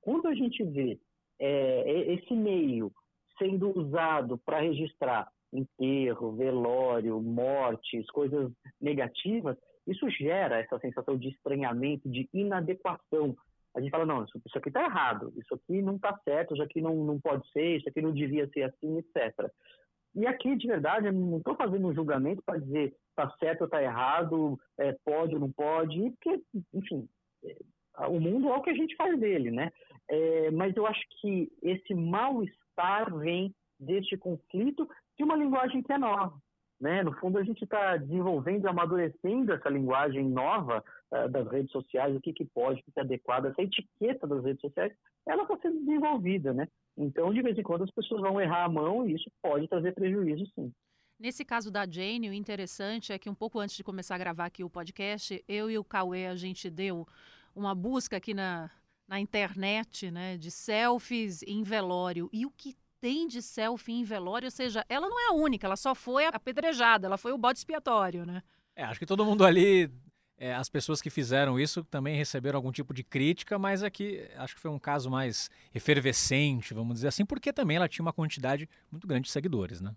Quando 0.00 0.26
a 0.26 0.34
gente 0.34 0.64
vê 0.64 0.98
é, 1.38 2.12
esse 2.12 2.34
meio 2.34 2.92
sendo 3.38 3.76
usado 3.78 4.38
para 4.38 4.60
registrar 4.60 5.28
enterro, 5.52 6.32
velório, 6.32 7.20
mortes, 7.20 8.10
coisas 8.10 8.50
negativas, 8.80 9.56
isso 9.86 10.08
gera 10.10 10.58
essa 10.58 10.78
sensação 10.78 11.16
de 11.16 11.28
estranhamento, 11.28 12.08
de 12.08 12.28
inadequação. 12.32 13.36
A 13.74 13.80
gente 13.80 13.90
fala, 13.90 14.06
não, 14.06 14.24
isso, 14.24 14.40
isso 14.44 14.58
aqui 14.58 14.68
está 14.68 14.84
errado, 14.84 15.32
isso 15.36 15.54
aqui 15.54 15.82
não 15.82 15.96
está 15.96 16.16
certo, 16.24 16.54
isso 16.54 16.62
aqui 16.62 16.80
não, 16.80 16.94
não 17.04 17.20
pode 17.20 17.48
ser, 17.50 17.78
isso 17.78 17.88
aqui 17.88 18.00
não 18.00 18.12
devia 18.12 18.48
ser 18.48 18.62
assim, 18.62 18.98
etc. 18.98 19.50
E 20.14 20.26
aqui, 20.26 20.54
de 20.56 20.66
verdade, 20.66 21.06
eu 21.06 21.12
não 21.12 21.38
estou 21.38 21.56
fazendo 21.56 21.88
um 21.88 21.94
julgamento 21.94 22.42
para 22.44 22.58
dizer 22.58 22.94
está 23.10 23.30
certo 23.38 23.62
ou 23.62 23.66
está 23.66 23.82
errado, 23.82 24.58
é, 24.78 24.92
pode 25.04 25.34
ou 25.34 25.40
não 25.40 25.50
pode, 25.52 26.10
porque, 26.12 26.42
enfim, 26.72 27.08
é, 27.44 28.06
o 28.08 28.20
mundo 28.20 28.48
é 28.48 28.56
o 28.56 28.62
que 28.62 28.70
a 28.70 28.74
gente 28.74 28.96
faz 28.96 29.18
dele, 29.18 29.50
né? 29.50 29.70
É, 30.08 30.50
mas 30.50 30.74
eu 30.76 30.86
acho 30.86 31.00
que 31.20 31.50
esse 31.62 31.94
mal-estar 31.94 33.14
vem 33.16 33.54
deste 33.78 34.16
conflito 34.16 34.88
de 35.22 35.24
uma 35.24 35.36
linguagem 35.36 35.82
que 35.82 35.92
é 35.92 35.98
nova. 35.98 36.36
Né? 36.80 37.02
No 37.04 37.14
fundo, 37.14 37.38
a 37.38 37.44
gente 37.44 37.62
está 37.62 37.96
desenvolvendo 37.96 38.64
e 38.64 38.68
amadurecendo 38.68 39.52
essa 39.52 39.68
linguagem 39.68 40.28
nova 40.28 40.84
uh, 41.12 41.28
das 41.28 41.48
redes 41.48 41.70
sociais, 41.70 42.16
o 42.16 42.20
que, 42.20 42.32
que 42.32 42.44
pode, 42.44 42.80
o 42.80 42.92
que 42.92 42.98
é 42.98 43.02
adequado, 43.02 43.46
essa 43.46 43.62
etiqueta 43.62 44.26
das 44.26 44.42
redes 44.42 44.60
sociais, 44.60 44.92
ela 45.24 45.44
está 45.44 45.56
sendo 45.58 45.78
desenvolvida, 45.78 46.52
né? 46.52 46.66
Então, 46.98 47.32
de 47.32 47.40
vez 47.40 47.56
em 47.56 47.62
quando, 47.62 47.84
as 47.84 47.90
pessoas 47.92 48.20
vão 48.20 48.40
errar 48.40 48.64
a 48.64 48.68
mão 48.68 49.06
e 49.06 49.14
isso 49.14 49.30
pode 49.40 49.68
trazer 49.68 49.94
prejuízo, 49.94 50.44
sim. 50.56 50.72
Nesse 51.20 51.44
caso 51.44 51.70
da 51.70 51.88
Jane, 51.88 52.28
o 52.28 52.32
interessante 52.32 53.12
é 53.12 53.18
que 53.18 53.30
um 53.30 53.34
pouco 53.34 53.60
antes 53.60 53.76
de 53.76 53.84
começar 53.84 54.16
a 54.16 54.18
gravar 54.18 54.46
aqui 54.46 54.64
o 54.64 54.70
podcast, 54.70 55.42
eu 55.46 55.70
e 55.70 55.78
o 55.78 55.84
Cauê, 55.84 56.26
a 56.26 56.34
gente 56.34 56.68
deu 56.68 57.06
uma 57.54 57.76
busca 57.76 58.16
aqui 58.16 58.34
na, 58.34 58.68
na 59.06 59.20
internet, 59.20 60.10
né, 60.10 60.36
de 60.36 60.50
selfies 60.50 61.44
em 61.44 61.62
velório. 61.62 62.28
E 62.32 62.44
o 62.44 62.50
que 62.50 62.74
tem 63.02 63.26
de 63.26 63.42
selfie 63.42 63.94
em 63.94 64.04
velório, 64.04 64.46
ou 64.46 64.50
seja, 64.50 64.86
ela 64.88 65.08
não 65.08 65.18
é 65.18 65.30
a 65.30 65.34
única, 65.34 65.66
ela 65.66 65.74
só 65.74 65.92
foi 65.92 66.24
apedrejada, 66.24 67.08
ela 67.08 67.18
foi 67.18 67.32
o 67.32 67.36
bode 67.36 67.58
expiatório, 67.58 68.24
né? 68.24 68.44
É, 68.76 68.84
acho 68.84 69.00
que 69.00 69.04
todo 69.04 69.24
mundo 69.24 69.44
ali, 69.44 69.90
é, 70.38 70.54
as 70.54 70.68
pessoas 70.70 71.02
que 71.02 71.10
fizeram 71.10 71.58
isso 71.58 71.82
também 71.82 72.14
receberam 72.14 72.58
algum 72.58 72.70
tipo 72.70 72.94
de 72.94 73.02
crítica, 73.02 73.58
mas 73.58 73.82
aqui 73.82 74.24
acho 74.36 74.54
que 74.54 74.60
foi 74.60 74.70
um 74.70 74.78
caso 74.78 75.10
mais 75.10 75.50
efervescente, 75.74 76.72
vamos 76.72 76.94
dizer 76.94 77.08
assim, 77.08 77.26
porque 77.26 77.52
também 77.52 77.76
ela 77.76 77.88
tinha 77.88 78.04
uma 78.04 78.12
quantidade 78.12 78.68
muito 78.88 79.04
grande 79.04 79.24
de 79.24 79.32
seguidores, 79.32 79.80
né? 79.80 79.96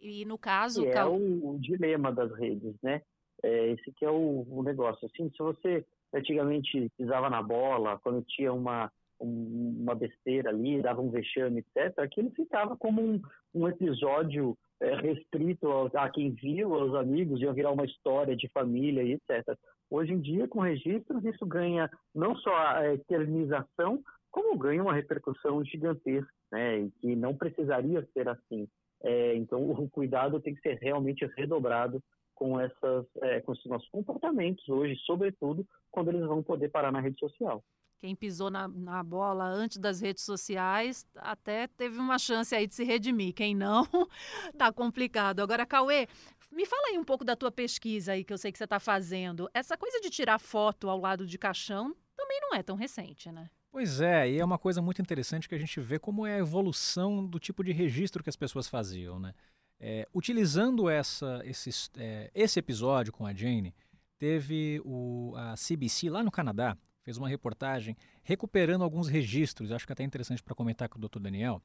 E 0.00 0.24
no 0.24 0.36
caso... 0.36 0.82
Que 0.82 0.88
é 0.88 1.04
o, 1.04 1.54
o, 1.54 1.58
dilema 1.60 2.12
das 2.12 2.36
redes, 2.36 2.74
né? 2.82 3.00
É, 3.44 3.70
esse 3.70 3.92
que 3.92 4.04
é 4.04 4.10
o, 4.10 4.44
o 4.50 4.62
negócio. 4.64 5.06
Assim, 5.06 5.30
se 5.30 5.38
você 5.38 5.86
antigamente 6.12 6.90
pisava 6.98 7.30
na 7.30 7.42
bola, 7.42 8.00
quando 8.00 8.22
tinha 8.22 8.52
uma, 8.52 8.90
uma 9.20 9.94
besteira 9.94 10.50
ali, 10.50 10.82
dava 10.82 11.00
um 11.00 11.10
vexame, 11.10 11.60
etc., 11.60 11.98
aquilo 11.98 12.30
ficava 12.30 12.76
como 12.76 13.02
um, 13.02 13.20
um 13.54 13.68
episódio 13.68 14.56
é, 14.80 14.94
restrito 14.96 15.70
a, 15.94 16.10
quem 16.10 16.30
viu, 16.32 16.74
aos 16.74 16.94
amigos, 16.94 17.40
ia 17.40 17.52
virar 17.52 17.70
uma 17.70 17.84
história 17.84 18.36
de 18.36 18.48
família 18.48 19.02
etc. 19.02 19.56
Hoje 19.90 20.12
em 20.12 20.20
dia, 20.20 20.48
com 20.48 20.60
registros, 20.60 21.24
isso 21.24 21.46
ganha 21.46 21.90
não 22.14 22.36
só 22.36 22.54
a 22.54 22.92
eternização, 22.92 24.02
como 24.30 24.58
ganha 24.58 24.82
uma 24.82 24.94
repercussão 24.94 25.64
gigantesca, 25.64 26.28
né, 26.50 26.80
e 26.80 26.90
que 27.00 27.14
não 27.14 27.36
precisaria 27.36 28.06
ser 28.12 28.28
assim. 28.28 28.68
É, 29.02 29.36
então, 29.36 29.70
o 29.70 29.88
cuidado 29.88 30.40
tem 30.40 30.54
que 30.54 30.60
ser 30.60 30.78
realmente 30.80 31.24
redobrado 31.36 32.02
com, 32.34 32.58
essas, 32.58 33.06
é, 33.22 33.40
com 33.40 33.52
esses 33.52 33.66
nossos 33.66 33.88
comportamentos 33.90 34.68
hoje, 34.68 34.96
sobretudo 35.04 35.64
quando 35.90 36.08
eles 36.08 36.26
vão 36.26 36.42
poder 36.42 36.68
parar 36.70 36.90
na 36.90 37.00
rede 37.00 37.18
social. 37.18 37.62
Quem 38.04 38.14
pisou 38.14 38.50
na, 38.50 38.68
na 38.68 39.02
bola 39.02 39.46
antes 39.46 39.78
das 39.78 39.98
redes 39.98 40.24
sociais 40.24 41.06
até 41.16 41.66
teve 41.68 41.98
uma 41.98 42.18
chance 42.18 42.54
aí 42.54 42.66
de 42.66 42.74
se 42.74 42.84
redimir. 42.84 43.32
Quem 43.32 43.54
não, 43.54 43.88
tá 44.58 44.70
complicado. 44.70 45.40
Agora, 45.40 45.64
Cauê, 45.64 46.06
me 46.52 46.66
fala 46.66 46.88
aí 46.88 46.98
um 46.98 47.02
pouco 47.02 47.24
da 47.24 47.34
tua 47.34 47.50
pesquisa 47.50 48.12
aí 48.12 48.22
que 48.22 48.30
eu 48.30 48.36
sei 48.36 48.52
que 48.52 48.58
você 48.58 48.64
está 48.64 48.78
fazendo. 48.78 49.48
Essa 49.54 49.74
coisa 49.74 50.02
de 50.02 50.10
tirar 50.10 50.38
foto 50.38 50.90
ao 50.90 51.00
lado 51.00 51.26
de 51.26 51.38
caixão 51.38 51.96
também 52.14 52.38
não 52.42 52.54
é 52.54 52.62
tão 52.62 52.76
recente, 52.76 53.32
né? 53.32 53.48
Pois 53.72 54.02
é, 54.02 54.30
e 54.32 54.38
é 54.38 54.44
uma 54.44 54.58
coisa 54.58 54.82
muito 54.82 55.00
interessante 55.00 55.48
que 55.48 55.54
a 55.54 55.58
gente 55.58 55.80
vê 55.80 55.98
como 55.98 56.26
é 56.26 56.34
a 56.34 56.40
evolução 56.40 57.24
do 57.24 57.38
tipo 57.38 57.64
de 57.64 57.72
registro 57.72 58.22
que 58.22 58.28
as 58.28 58.36
pessoas 58.36 58.68
faziam, 58.68 59.18
né? 59.18 59.32
É, 59.80 60.06
utilizando 60.12 60.90
essa, 60.90 61.40
esse, 61.46 61.70
é, 61.96 62.30
esse 62.34 62.58
episódio 62.58 63.14
com 63.14 63.24
a 63.24 63.32
Jane, 63.32 63.74
teve 64.18 64.78
o, 64.84 65.32
a 65.36 65.54
CBC 65.54 66.10
lá 66.10 66.22
no 66.22 66.30
Canadá, 66.30 66.76
fez 67.04 67.18
uma 67.18 67.28
reportagem 67.28 67.96
recuperando 68.22 68.82
alguns 68.82 69.08
registros, 69.08 69.70
acho 69.70 69.86
que 69.86 69.92
até 69.92 70.02
interessante 70.02 70.42
para 70.42 70.54
comentar 70.54 70.88
com 70.88 70.98
o 70.98 71.00
Dr. 71.00 71.20
Daniel, 71.20 71.62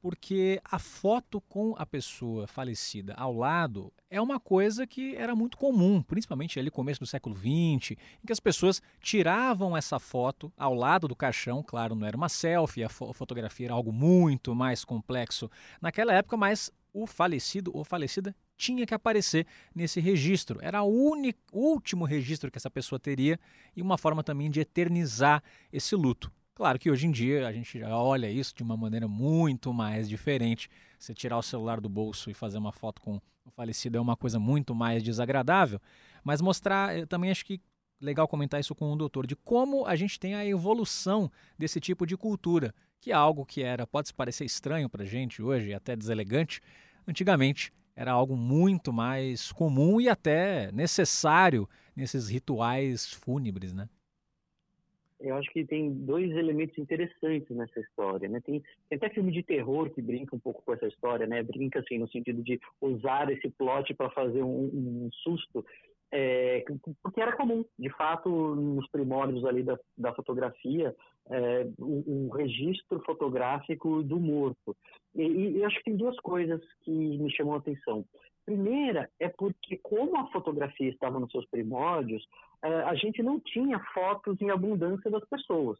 porque 0.00 0.60
a 0.64 0.78
foto 0.78 1.40
com 1.40 1.74
a 1.76 1.84
pessoa 1.84 2.46
falecida 2.46 3.14
ao 3.14 3.32
lado 3.32 3.92
é 4.08 4.20
uma 4.20 4.38
coisa 4.38 4.86
que 4.86 5.16
era 5.16 5.34
muito 5.34 5.56
comum, 5.56 6.00
principalmente 6.00 6.58
ali 6.60 6.70
começo 6.70 7.00
do 7.00 7.06
século 7.06 7.34
XX, 7.34 7.92
em 7.92 8.26
que 8.26 8.32
as 8.32 8.38
pessoas 8.38 8.80
tiravam 9.00 9.76
essa 9.76 9.98
foto 9.98 10.52
ao 10.56 10.74
lado 10.74 11.08
do 11.08 11.16
caixão, 11.16 11.62
claro, 11.62 11.94
não 11.94 12.06
era 12.06 12.16
uma 12.16 12.28
selfie, 12.28 12.84
a 12.84 12.88
fotografia 12.88 13.66
era 13.66 13.74
algo 13.74 13.92
muito 13.92 14.54
mais 14.54 14.84
complexo 14.84 15.50
naquela 15.80 16.12
época, 16.12 16.36
mas 16.36 16.70
o 16.96 17.06
falecido 17.06 17.70
ou 17.74 17.84
falecida 17.84 18.34
tinha 18.56 18.86
que 18.86 18.94
aparecer 18.94 19.46
nesse 19.74 20.00
registro. 20.00 20.58
Era 20.62 20.82
o 20.82 20.88
único, 20.88 21.38
último 21.52 22.06
registro 22.06 22.50
que 22.50 22.56
essa 22.56 22.70
pessoa 22.70 22.98
teria 22.98 23.38
e 23.76 23.82
uma 23.82 23.98
forma 23.98 24.24
também 24.24 24.50
de 24.50 24.60
eternizar 24.60 25.42
esse 25.70 25.94
luto. 25.94 26.32
Claro 26.54 26.78
que 26.78 26.90
hoje 26.90 27.06
em 27.06 27.10
dia 27.10 27.46
a 27.46 27.52
gente 27.52 27.78
já 27.78 27.94
olha 27.98 28.30
isso 28.30 28.54
de 28.54 28.62
uma 28.62 28.78
maneira 28.78 29.06
muito 29.06 29.74
mais 29.74 30.08
diferente. 30.08 30.70
Você 30.98 31.12
tirar 31.12 31.36
o 31.36 31.42
celular 31.42 31.82
do 31.82 31.88
bolso 31.88 32.30
e 32.30 32.34
fazer 32.34 32.56
uma 32.56 32.72
foto 32.72 33.02
com 33.02 33.20
o 33.44 33.50
falecido 33.50 33.98
é 33.98 34.00
uma 34.00 34.16
coisa 34.16 34.40
muito 34.40 34.74
mais 34.74 35.02
desagradável, 35.02 35.78
mas 36.24 36.40
mostrar, 36.40 36.96
eu 36.96 37.06
também 37.06 37.30
acho 37.30 37.44
que 37.44 37.60
legal 38.00 38.26
comentar 38.26 38.58
isso 38.58 38.74
com 38.74 38.92
o 38.92 38.96
doutor, 38.96 39.26
de 39.26 39.36
como 39.36 39.86
a 39.86 39.94
gente 39.94 40.18
tem 40.18 40.34
a 40.34 40.44
evolução 40.44 41.30
desse 41.58 41.78
tipo 41.78 42.06
de 42.06 42.16
cultura, 42.16 42.74
que 43.00 43.10
é 43.10 43.14
algo 43.14 43.46
que 43.46 43.62
era, 43.62 43.86
pode 43.86 44.12
parecer 44.12 44.44
estranho 44.44 44.88
para 44.88 45.04
gente 45.04 45.42
hoje, 45.42 45.72
até 45.72 45.94
deselegante, 45.94 46.60
antigamente 47.06 47.72
era 47.94 48.12
algo 48.12 48.36
muito 48.36 48.92
mais 48.92 49.50
comum 49.52 50.00
e 50.00 50.08
até 50.08 50.70
necessário 50.72 51.68
nesses 51.96 52.28
rituais 52.28 53.12
fúnebres, 53.12 53.72
né? 53.72 53.88
Eu 55.18 55.34
acho 55.36 55.50
que 55.50 55.64
tem 55.64 55.90
dois 55.90 56.30
elementos 56.32 56.76
interessantes 56.76 57.48
nessa 57.56 57.80
história, 57.80 58.28
né? 58.28 58.38
Tem, 58.44 58.62
tem, 58.88 58.98
até 58.98 59.08
filme 59.08 59.32
de 59.32 59.42
terror 59.42 59.88
que 59.88 60.02
brinca 60.02 60.36
um 60.36 60.38
pouco 60.38 60.62
com 60.62 60.74
essa 60.74 60.86
história, 60.86 61.26
né? 61.26 61.42
Brinca 61.42 61.80
assim 61.80 61.96
no 61.98 62.08
sentido 62.08 62.42
de 62.42 62.60
usar 62.82 63.30
esse 63.32 63.48
plot 63.48 63.94
para 63.94 64.10
fazer 64.10 64.42
um, 64.42 64.64
um 64.64 65.08
susto 65.22 65.64
é, 66.12 66.64
porque 67.02 67.20
era 67.20 67.36
comum, 67.36 67.64
de 67.78 67.90
fato, 67.90 68.28
nos 68.28 68.88
primórdios 68.90 69.44
ali 69.44 69.62
da, 69.62 69.78
da 69.96 70.14
fotografia, 70.14 70.94
é, 71.28 71.66
um, 71.78 72.04
um, 72.06 72.28
registro 72.30 73.00
fotográfico 73.00 74.02
do 74.02 74.18
morto. 74.18 74.76
E, 75.14 75.22
e, 75.22 75.60
eu 75.60 75.66
acho 75.66 75.78
que 75.78 75.84
tem 75.84 75.96
duas 75.96 76.18
coisas 76.20 76.60
que 76.82 76.90
me 76.90 77.30
chamam 77.32 77.54
a 77.54 77.58
atenção. 77.58 78.04
Primeira 78.44 79.10
é 79.18 79.28
porque, 79.28 79.78
como 79.82 80.16
a 80.16 80.30
fotografia 80.30 80.88
estava 80.88 81.18
nos 81.18 81.32
seus 81.32 81.46
primórdios, 81.46 82.24
é, 82.62 82.68
a 82.68 82.94
gente 82.94 83.22
não 83.22 83.40
tinha 83.40 83.80
fotos 83.92 84.40
em 84.40 84.50
abundância 84.50 85.10
das 85.10 85.24
pessoas. 85.28 85.78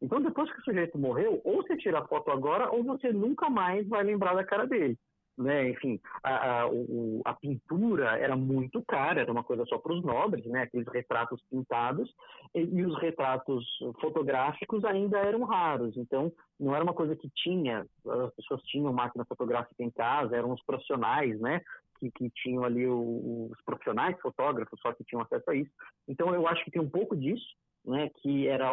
Então, 0.00 0.20
depois 0.20 0.52
que 0.52 0.60
o 0.60 0.64
sujeito 0.64 0.98
morreu, 0.98 1.40
ou 1.44 1.56
você 1.62 1.76
tira 1.76 1.98
a 1.98 2.06
foto 2.06 2.30
agora, 2.30 2.70
ou 2.70 2.84
você 2.84 3.12
nunca 3.12 3.48
mais 3.50 3.88
vai 3.88 4.04
lembrar 4.04 4.34
da 4.34 4.44
cara 4.44 4.66
dele 4.66 4.96
né? 5.36 5.70
Enfim, 5.70 6.00
a, 6.22 6.62
a, 6.62 6.68
o, 6.68 7.20
a, 7.24 7.34
pintura 7.34 8.18
era 8.18 8.36
muito 8.36 8.82
cara, 8.82 9.20
era 9.20 9.32
uma 9.32 9.42
coisa 9.42 9.64
só 9.66 9.78
para 9.78 9.92
os 9.92 10.02
nobres, 10.02 10.44
né? 10.46 10.62
Aqueles 10.62 10.86
retratos 10.88 11.42
pintados 11.50 12.12
e, 12.54 12.60
e, 12.60 12.84
os 12.84 12.98
retratos 13.00 13.64
fotográficos 14.00 14.84
ainda 14.84 15.18
eram 15.18 15.42
raros. 15.44 15.96
Então, 15.96 16.32
não 16.58 16.74
era 16.74 16.84
uma 16.84 16.94
coisa 16.94 17.16
que 17.16 17.28
tinha, 17.30 17.84
as 18.06 18.34
pessoas 18.34 18.62
tinham 18.62 18.92
máquina 18.92 19.24
fotográfica 19.24 19.82
em 19.82 19.90
casa, 19.90 20.36
eram 20.36 20.52
os 20.52 20.62
profissionais, 20.64 21.38
né? 21.40 21.60
Que, 21.98 22.10
que 22.10 22.30
tinham 22.30 22.64
ali 22.64 22.86
o, 22.86 23.48
os 23.50 23.60
profissionais 23.64 24.18
fotógrafos 24.20 24.80
só 24.80 24.92
que 24.92 25.04
tinham 25.04 25.22
acesso 25.22 25.50
a 25.50 25.54
isso. 25.54 25.70
Então, 26.06 26.34
eu 26.34 26.46
acho 26.46 26.64
que 26.64 26.70
tem 26.70 26.82
um 26.82 26.90
pouco 26.90 27.16
disso, 27.16 27.56
né? 27.84 28.08
Que 28.20 28.46
era 28.46 28.72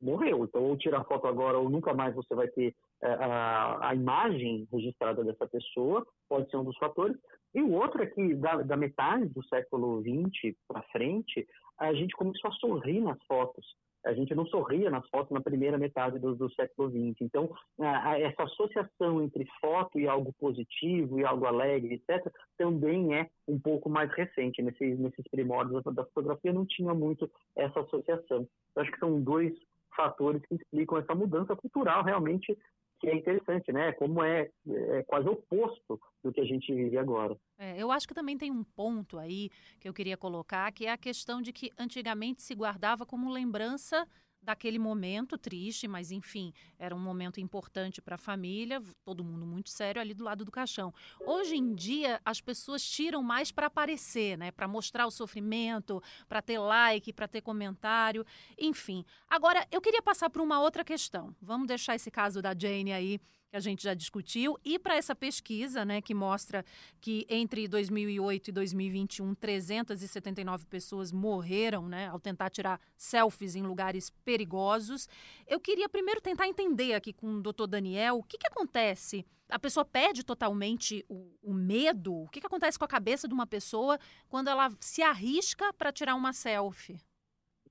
morreu. 0.00 0.44
Então, 0.44 0.62
ou 0.62 0.76
tira 0.76 0.98
a 0.98 1.04
foto 1.04 1.28
agora, 1.28 1.58
ou 1.58 1.70
nunca 1.70 1.94
mais 1.94 2.14
você 2.14 2.34
vai 2.34 2.48
ter 2.48 2.74
a, 3.02 3.88
a 3.90 3.94
imagem 3.94 4.66
registrada 4.72 5.24
dessa 5.24 5.46
pessoa, 5.46 6.06
pode 6.28 6.50
ser 6.50 6.56
um 6.56 6.64
dos 6.64 6.76
fatores. 6.78 7.16
E 7.54 7.60
o 7.60 7.72
outro 7.72 8.02
é 8.02 8.06
que, 8.06 8.34
da, 8.34 8.62
da 8.62 8.76
metade 8.76 9.28
do 9.28 9.44
século 9.46 10.02
XX 10.02 10.54
para 10.66 10.82
frente, 10.84 11.46
a 11.78 11.92
gente 11.92 12.14
começou 12.14 12.50
a 12.50 12.54
sorrir 12.54 13.00
nas 13.00 13.18
fotos. 13.26 13.66
A 14.04 14.12
gente 14.14 14.34
não 14.34 14.44
sorria 14.46 14.90
nas 14.90 15.08
fotos 15.10 15.30
na 15.30 15.40
primeira 15.40 15.78
metade 15.78 16.18
do, 16.18 16.34
do 16.34 16.52
século 16.54 16.90
XX. 16.90 17.20
Então, 17.20 17.52
a, 17.80 18.18
essa 18.18 18.44
associação 18.44 19.22
entre 19.22 19.46
foto 19.60 19.98
e 19.98 20.08
algo 20.08 20.32
positivo 20.40 21.20
e 21.20 21.24
algo 21.24 21.46
alegre, 21.46 21.94
etc., 21.94 22.32
também 22.58 23.14
é 23.16 23.28
um 23.46 23.60
pouco 23.60 23.88
mais 23.88 24.12
recente. 24.12 24.62
Nesses, 24.62 24.98
nesses 24.98 25.24
primórdios 25.30 25.82
da 25.84 26.04
fotografia 26.06 26.52
não 26.52 26.66
tinha 26.66 26.94
muito 26.94 27.30
essa 27.56 27.80
associação. 27.80 28.46
Eu 28.74 28.82
acho 28.82 28.90
que 28.90 28.98
são 28.98 29.20
dois 29.20 29.52
fatores 29.94 30.42
que 30.46 30.54
explicam 30.54 30.98
essa 30.98 31.14
mudança 31.14 31.54
cultural 31.54 32.02
realmente 32.02 32.56
que 33.02 33.08
é 33.08 33.16
interessante, 33.16 33.72
né? 33.72 33.92
Como 33.94 34.22
é, 34.22 34.48
é 34.68 35.02
quase 35.02 35.28
oposto 35.28 36.00
do 36.22 36.32
que 36.32 36.40
a 36.40 36.44
gente 36.44 36.72
vive 36.72 36.96
agora. 36.96 37.36
É, 37.58 37.76
eu 37.76 37.90
acho 37.90 38.06
que 38.06 38.14
também 38.14 38.38
tem 38.38 38.48
um 38.48 38.62
ponto 38.62 39.18
aí 39.18 39.50
que 39.80 39.88
eu 39.88 39.92
queria 39.92 40.16
colocar, 40.16 40.70
que 40.70 40.86
é 40.86 40.92
a 40.92 40.96
questão 40.96 41.42
de 41.42 41.52
que 41.52 41.72
antigamente 41.76 42.42
se 42.42 42.54
guardava 42.54 43.04
como 43.04 43.28
lembrança 43.28 44.06
daquele 44.42 44.78
momento 44.78 45.38
triste, 45.38 45.86
mas 45.86 46.10
enfim, 46.10 46.52
era 46.78 46.94
um 46.94 46.98
momento 46.98 47.40
importante 47.40 48.02
para 48.02 48.16
a 48.16 48.18
família, 48.18 48.82
todo 49.04 49.22
mundo 49.22 49.46
muito 49.46 49.70
sério 49.70 50.00
ali 50.00 50.12
do 50.12 50.24
lado 50.24 50.44
do 50.44 50.50
caixão. 50.50 50.92
Hoje 51.24 51.56
em 51.56 51.74
dia, 51.74 52.20
as 52.24 52.40
pessoas 52.40 52.82
tiram 52.82 53.22
mais 53.22 53.52
para 53.52 53.68
aparecer, 53.68 54.36
né? 54.36 54.50
Para 54.50 54.66
mostrar 54.66 55.06
o 55.06 55.10
sofrimento, 55.10 56.02
para 56.28 56.42
ter 56.42 56.58
like, 56.58 57.12
para 57.12 57.28
ter 57.28 57.40
comentário, 57.40 58.26
enfim. 58.58 59.04
Agora, 59.28 59.66
eu 59.70 59.80
queria 59.80 60.02
passar 60.02 60.28
por 60.28 60.42
uma 60.42 60.60
outra 60.60 60.84
questão. 60.84 61.34
Vamos 61.40 61.68
deixar 61.68 61.94
esse 61.94 62.10
caso 62.10 62.42
da 62.42 62.54
Jane 62.58 62.92
aí 62.92 63.20
que 63.52 63.56
a 63.56 63.60
gente 63.60 63.82
já 63.82 63.92
discutiu, 63.92 64.58
e 64.64 64.78
para 64.78 64.96
essa 64.96 65.14
pesquisa, 65.14 65.84
né, 65.84 66.00
que 66.00 66.14
mostra 66.14 66.64
que 67.02 67.26
entre 67.28 67.68
2008 67.68 68.48
e 68.48 68.52
2021, 68.52 69.34
379 69.34 70.64
pessoas 70.64 71.12
morreram, 71.12 71.86
né, 71.86 72.08
ao 72.08 72.18
tentar 72.18 72.48
tirar 72.48 72.80
selfies 72.96 73.54
em 73.54 73.62
lugares 73.62 74.08
perigosos. 74.24 75.06
Eu 75.46 75.60
queria 75.60 75.86
primeiro 75.86 76.18
tentar 76.18 76.48
entender 76.48 76.94
aqui 76.94 77.12
com 77.12 77.26
o 77.26 77.42
doutor 77.42 77.66
Daniel 77.66 78.16
o 78.16 78.22
que, 78.22 78.38
que 78.38 78.46
acontece. 78.46 79.26
A 79.50 79.58
pessoa 79.58 79.84
perde 79.84 80.24
totalmente 80.24 81.04
o, 81.06 81.30
o 81.42 81.52
medo? 81.52 82.22
O 82.22 82.28
que, 82.28 82.40
que 82.40 82.46
acontece 82.46 82.78
com 82.78 82.86
a 82.86 82.88
cabeça 82.88 83.28
de 83.28 83.34
uma 83.34 83.46
pessoa 83.46 83.98
quando 84.30 84.48
ela 84.48 84.70
se 84.80 85.02
arrisca 85.02 85.74
para 85.74 85.92
tirar 85.92 86.14
uma 86.14 86.32
selfie? 86.32 86.98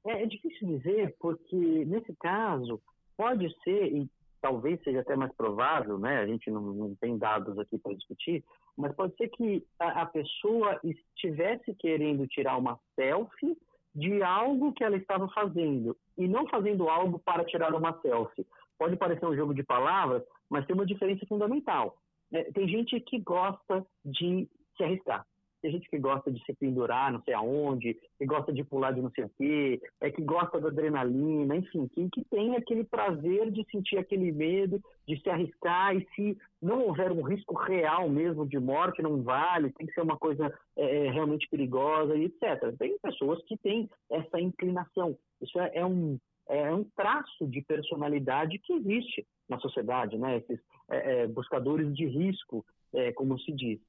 É, 0.05 0.21
é 0.21 0.25
difícil 0.27 0.77
dizer, 0.77 1.15
porque 1.19 1.85
nesse 1.85 2.13
caso 2.17 2.79
pode 3.17 3.51
ser, 3.63 4.07
talvez 4.41 4.81
seja 4.83 5.01
até 5.01 5.15
mais 5.15 5.31
provável, 5.36 5.98
né? 5.98 6.19
A 6.19 6.27
gente 6.27 6.50
não, 6.50 6.62
não 6.62 6.95
tem 6.95 7.17
dados 7.17 7.57
aqui 7.60 7.77
para 7.77 7.93
discutir, 7.93 8.43
mas 8.75 8.93
pode 8.95 9.15
ser 9.15 9.29
que 9.29 9.65
a, 9.79 10.01
a, 10.01 10.05
pessoa 10.05 10.79
estivesse 10.83 11.74
querendo 11.75 12.27
tirar 12.27 12.57
uma 12.57 12.79
selfie 12.95 13.55
de 13.93 14.24
algo 14.24 14.74
que 14.74 14.83
ela 14.83 14.98
estava 14.98 15.27
fazendo 15.29 15.95
e 16.17 16.27
não 16.27 16.48
fazendo 16.48 16.89
algo 16.89 17.19
para 17.19 17.45
tirar 17.45 17.74
uma 17.75 18.00
selfie. 18.01 18.48
Pode 18.77 18.98
parecer 18.98 19.25
um 19.25 19.36
jogo 19.36 19.53
de 19.53 19.63
palavras, 19.63 20.24
mas 20.50 20.65
tem 20.65 20.74
uma 20.74 20.86
diferença 20.86 21.25
fundamental. 21.27 21.95
É, 22.33 22.43
tem 22.51 22.67
gente 22.67 23.00
que 23.01 23.19
gosta 23.19 23.86
de 24.03 24.50
se 24.75 24.83
arriscar. 24.83 25.25
Tem 25.62 25.72
gente 25.72 25.89
que 25.89 26.00
gosta 26.00 26.32
de 26.32 26.44
se 26.44 26.53
pendurar 26.53 27.12
não 27.12 27.22
sei 27.22 27.34
aonde, 27.34 27.98
que 28.18 28.25
gosta 28.25 28.51
de 28.51 28.63
pular 28.63 28.91
de 28.91 29.01
não 29.01 29.12
sei 29.12 29.25
o 29.25 29.32
quê, 29.38 29.82
é 30.00 30.10
que 30.10 30.22
gosta 30.22 30.60
da 30.60 30.70
adrenalina, 30.70 31.56
enfim, 31.56 31.88
que, 31.88 32.10
que 32.10 32.24
tem 32.25 32.56
aquele 32.56 32.84
prazer 32.84 33.51
de 33.51 33.63
sentir 33.72 33.98
aquele 33.98 34.32
medo, 34.32 34.82
de 35.08 35.22
se 35.22 35.30
arriscar 35.30 35.96
e 35.96 36.08
se 36.15 36.38
não 36.62 36.88
houver 36.88 37.12
um 37.12 37.22
risco 37.22 37.56
real 37.56 38.10
mesmo 38.10 38.48
de 38.48 38.60
morte, 38.60 39.01
não 39.01 39.22
vale, 39.22 39.72
tem 39.74 39.86
que 39.86 39.94
ser 39.94 40.01
uma 40.01 40.18
coisa 40.18 40.51
é, 40.75 41.08
é 41.08 41.12
realmente 41.12 41.48
perigosa 41.50 42.15
e 42.15 42.25
etc. 42.25 42.75
Tem 42.77 42.98
pessoas 43.00 43.44
que 43.46 43.58
têm 43.58 43.89
essa 44.10 44.39
inclinação. 44.39 45.18
Isso 45.41 45.60
é, 45.60 45.72
é 45.75 45.86
um, 45.86 46.18
é 46.48 46.74
um 46.74 46.84
traço 46.96 47.48
de 47.48 47.62
personalidade 47.62 48.60
que 48.60 48.74
existe 48.74 49.25
na 49.48 49.60
sociedade, 49.60 50.18
né? 50.18 50.38
Esses 50.38 50.60
é, 50.89 51.24
é, 51.24 51.27
buscadores 51.27 51.94
de 51.96 52.06
risco, 52.06 52.65
é, 52.94 53.12
como 53.13 53.39
se 53.39 53.51
diz. 53.51 53.80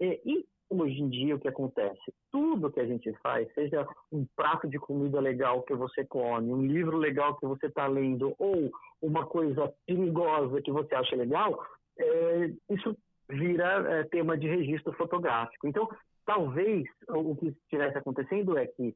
É, 0.00 0.20
e 0.24 0.44
hoje 0.70 1.00
em 1.00 1.08
dia 1.08 1.34
o 1.34 1.38
que 1.38 1.48
acontece? 1.48 2.12
Tudo 2.30 2.70
que 2.70 2.80
a 2.80 2.86
gente 2.86 3.12
faz, 3.22 3.52
seja 3.54 3.86
um 4.12 4.26
prato 4.36 4.68
de 4.68 4.78
comida 4.78 5.20
legal 5.20 5.62
que 5.62 5.74
você 5.74 6.04
come, 6.04 6.52
um 6.52 6.66
livro 6.66 6.96
legal 6.96 7.36
que 7.36 7.46
você 7.46 7.66
está 7.66 7.86
lendo, 7.86 8.34
ou 8.38 8.70
uma 9.00 9.26
coisa 9.26 9.72
perigosa 9.86 10.60
que 10.62 10.70
você 10.70 10.94
acha 10.94 11.16
legal, 11.16 11.64
é, 11.98 12.50
isso 12.70 12.96
vira 13.28 13.98
é, 13.98 14.04
tema 14.04 14.36
de 14.36 14.48
registro 14.48 14.92
fotográfico. 14.94 15.66
Então, 15.66 15.88
talvez 16.24 16.86
o 17.08 17.36
que 17.36 17.48
estivesse 17.48 17.98
acontecendo 17.98 18.56
é 18.56 18.66
que 18.66 18.94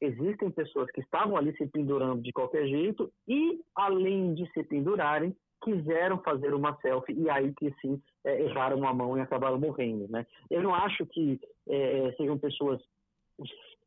existem 0.00 0.50
pessoas 0.50 0.90
que 0.90 1.00
estavam 1.00 1.36
ali 1.36 1.56
se 1.56 1.66
pendurando 1.66 2.22
de 2.22 2.32
qualquer 2.32 2.66
jeito 2.66 3.10
e, 3.26 3.60
além 3.74 4.34
de 4.34 4.50
se 4.52 4.62
pendurarem, 4.62 5.34
quiseram 5.62 6.18
fazer 6.18 6.54
uma 6.54 6.76
selfie 6.80 7.14
e 7.14 7.30
aí 7.30 7.52
que 7.54 7.74
sim 7.80 8.00
é, 8.24 8.42
erraram 8.42 8.86
a 8.86 8.92
mão 8.92 9.16
e 9.16 9.20
acabaram 9.20 9.58
morrendo, 9.58 10.08
né? 10.08 10.26
Eu 10.50 10.62
não 10.62 10.74
acho 10.74 11.06
que 11.06 11.40
é, 11.68 12.08
é 12.08 12.12
sejam 12.12 12.38
pessoas 12.38 12.80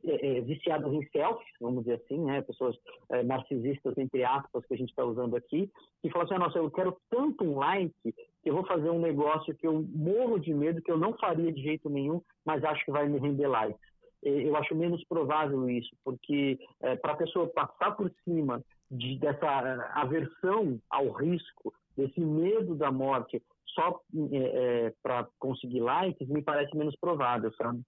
é, 0.05 0.37
é, 0.37 0.41
viciadas 0.41 0.93
em 0.93 1.05
selfies, 1.09 1.53
vamos 1.59 1.83
dizer 1.83 2.01
assim, 2.03 2.23
né? 2.23 2.41
Pessoas 2.41 2.75
é, 3.09 3.21
narcisistas, 3.23 3.97
entre 3.97 4.23
aspas, 4.23 4.65
que 4.65 4.73
a 4.73 4.77
gente 4.77 4.89
está 4.89 5.03
usando 5.03 5.35
aqui, 5.35 5.69
que 6.01 6.09
falam 6.09 6.25
assim, 6.25 6.35
ah, 6.35 6.39
nossa, 6.39 6.57
eu 6.57 6.71
quero 6.71 6.97
tanto 7.09 7.43
um 7.43 7.57
like 7.57 7.93
que 8.03 8.49
eu 8.49 8.53
vou 8.53 8.65
fazer 8.65 8.89
um 8.89 8.99
negócio 8.99 9.53
que 9.55 9.67
eu 9.67 9.85
morro 9.93 10.39
de 10.39 10.53
medo, 10.53 10.81
que 10.81 10.91
eu 10.91 10.97
não 10.97 11.13
faria 11.17 11.51
de 11.51 11.61
jeito 11.61 11.89
nenhum, 11.89 12.21
mas 12.45 12.63
acho 12.63 12.85
que 12.85 12.91
vai 12.91 13.09
me 13.09 13.19
render 13.19 13.47
likes. 13.47 13.89
Eu 14.21 14.55
acho 14.55 14.75
menos 14.75 15.03
provável 15.05 15.69
isso, 15.69 15.95
porque 16.03 16.59
para 17.01 17.13
a 17.13 17.17
pessoa 17.17 17.47
passar 17.47 17.91
por 17.91 18.11
cima 18.25 18.61
de, 18.89 19.17
dessa 19.19 19.47
aversão 19.93 20.79
ao 20.89 21.11
risco, 21.11 21.73
desse 21.95 22.19
medo 22.19 22.75
da 22.75 22.91
morte 22.91 23.41
só 23.67 24.01
é, 24.31 24.37
é, 24.87 24.93
para 25.03 25.27
conseguir 25.37 25.79
likes, 25.79 26.27
me 26.27 26.41
parece 26.41 26.75
menos 26.75 26.95
provável, 26.95 27.53
sabe? 27.53 27.81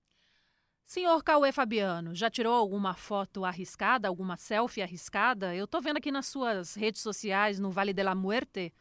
Senhor 0.85 1.23
Cauê 1.23 1.51
Fabiano, 1.51 2.13
já 2.13 2.29
tirou 2.29 2.53
alguma 2.53 2.93
foto 2.93 3.45
arriscada, 3.45 4.07
alguma 4.07 4.35
selfie 4.35 4.81
arriscada? 4.81 5.55
Eu 5.55 5.65
tô 5.65 5.79
vendo 5.79 5.97
aqui 5.97 6.11
nas 6.11 6.27
suas 6.27 6.75
redes 6.75 7.01
sociais, 7.01 7.59
no 7.59 7.71
Vale 7.71 7.93
de 7.93 8.03
la 8.03 8.13
Muerte, 8.13 8.73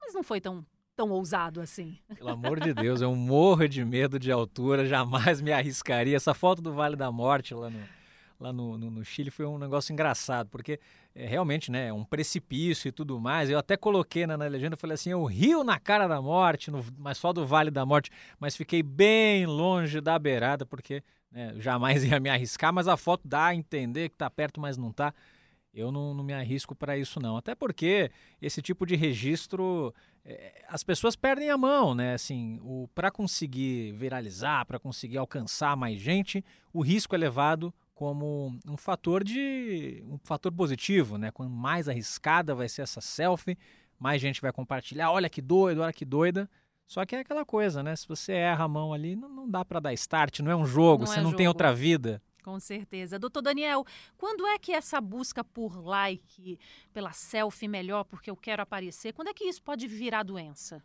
mas 0.00 0.14
não 0.14 0.22
foi 0.22 0.40
tão, 0.40 0.64
tão 0.94 1.10
ousado 1.10 1.60
assim. 1.60 1.98
Pelo 2.16 2.30
amor 2.30 2.60
de 2.60 2.72
Deus, 2.72 3.02
eu 3.02 3.14
morro 3.16 3.68
de 3.68 3.84
medo 3.84 4.18
de 4.18 4.30
altura, 4.30 4.86
jamais 4.86 5.40
me 5.40 5.52
arriscaria. 5.52 6.16
Essa 6.16 6.34
foto 6.34 6.62
do 6.62 6.72
Vale 6.72 6.94
da 6.94 7.10
Morte 7.10 7.52
lá 7.52 7.68
no, 7.68 7.80
lá 8.40 8.52
no, 8.52 8.78
no, 8.78 8.90
no, 8.90 9.04
Chile 9.04 9.30
foi 9.30 9.44
um 9.44 9.58
negócio 9.58 9.92
engraçado, 9.92 10.48
porque 10.48 10.80
é, 11.14 11.26
realmente, 11.26 11.70
né, 11.70 11.92
um 11.92 12.04
precipício 12.04 12.88
e 12.88 12.92
tudo 12.92 13.20
mais. 13.20 13.50
Eu 13.50 13.58
até 13.58 13.76
coloquei 13.76 14.26
na, 14.26 14.36
na 14.36 14.46
legenda, 14.46 14.76
falei 14.76 14.94
assim, 14.94 15.10
eu 15.10 15.24
rio 15.24 15.62
na 15.62 15.78
cara 15.78 16.08
da 16.08 16.20
morte, 16.22 16.70
no, 16.70 16.84
mas 16.98 17.18
só 17.18 17.32
do 17.32 17.46
Vale 17.46 17.70
da 17.70 17.84
Morte, 17.84 18.10
mas 18.38 18.56
fiquei 18.56 18.82
bem 18.82 19.44
longe 19.44 20.00
da 20.00 20.18
beirada, 20.18 20.64
porque 20.64 21.02
né, 21.30 21.54
jamais 21.58 22.02
ia 22.04 22.18
me 22.18 22.30
arriscar, 22.30 22.72
mas 22.72 22.88
a 22.88 22.96
foto 22.96 23.28
dá 23.28 23.46
a 23.46 23.54
entender 23.54 24.08
que 24.08 24.14
está 24.14 24.30
perto, 24.30 24.60
mas 24.60 24.78
não 24.78 24.90
está. 24.90 25.12
Eu 25.72 25.92
não, 25.92 26.12
não, 26.14 26.24
me 26.24 26.32
arrisco 26.32 26.74
para 26.74 26.98
isso 26.98 27.20
não, 27.20 27.36
até 27.36 27.54
porque 27.54 28.10
esse 28.42 28.60
tipo 28.60 28.84
de 28.84 28.96
registro 28.96 29.94
é, 30.24 30.64
as 30.68 30.82
pessoas 30.82 31.14
perdem 31.14 31.48
a 31.48 31.56
mão, 31.56 31.94
né? 31.94 32.14
Assim, 32.14 32.58
para 32.92 33.08
conseguir 33.08 33.92
viralizar, 33.92 34.66
para 34.66 34.80
conseguir 34.80 35.18
alcançar 35.18 35.76
mais 35.76 36.00
gente, 36.00 36.44
o 36.72 36.82
risco 36.82 37.14
é 37.14 37.18
levado 37.18 37.72
como 38.00 38.58
um 38.66 38.78
fator 38.78 39.22
de 39.22 40.02
um 40.08 40.16
fator 40.24 40.50
positivo, 40.50 41.18
né? 41.18 41.30
Quanto 41.30 41.50
mais 41.50 41.86
arriscada 41.86 42.54
vai 42.54 42.66
ser 42.66 42.80
essa 42.80 42.98
selfie, 42.98 43.58
mais 43.98 44.22
gente 44.22 44.40
vai 44.40 44.50
compartilhar. 44.50 45.10
Olha 45.10 45.28
que 45.28 45.42
doido, 45.42 45.82
olha 45.82 45.92
que 45.92 46.06
doida. 46.06 46.48
Só 46.86 47.04
que 47.04 47.14
é 47.14 47.18
aquela 47.18 47.44
coisa, 47.44 47.82
né? 47.82 47.94
Se 47.94 48.08
você 48.08 48.32
erra 48.32 48.64
a 48.64 48.68
mão 48.68 48.94
ali, 48.94 49.14
não, 49.14 49.28
não 49.28 49.46
dá 49.46 49.66
para 49.66 49.80
dar 49.80 49.92
start, 49.92 50.40
não 50.40 50.50
é 50.50 50.56
um 50.56 50.64
jogo, 50.64 51.04
não 51.04 51.12
você 51.12 51.18
é 51.18 51.22
não 51.22 51.28
jogo. 51.28 51.36
tem 51.36 51.46
outra 51.46 51.74
vida. 51.74 52.22
Com 52.42 52.58
certeza. 52.58 53.18
Doutor 53.18 53.42
Daniel, 53.42 53.84
quando 54.16 54.46
é 54.46 54.58
que 54.58 54.72
essa 54.72 54.98
busca 54.98 55.44
por 55.44 55.78
like, 55.84 56.58
pela 56.94 57.12
selfie 57.12 57.68
melhor, 57.68 58.04
porque 58.04 58.30
eu 58.30 58.36
quero 58.36 58.62
aparecer, 58.62 59.12
quando 59.12 59.28
é 59.28 59.34
que 59.34 59.44
isso 59.44 59.62
pode 59.62 59.86
virar 59.86 60.22
doença? 60.22 60.82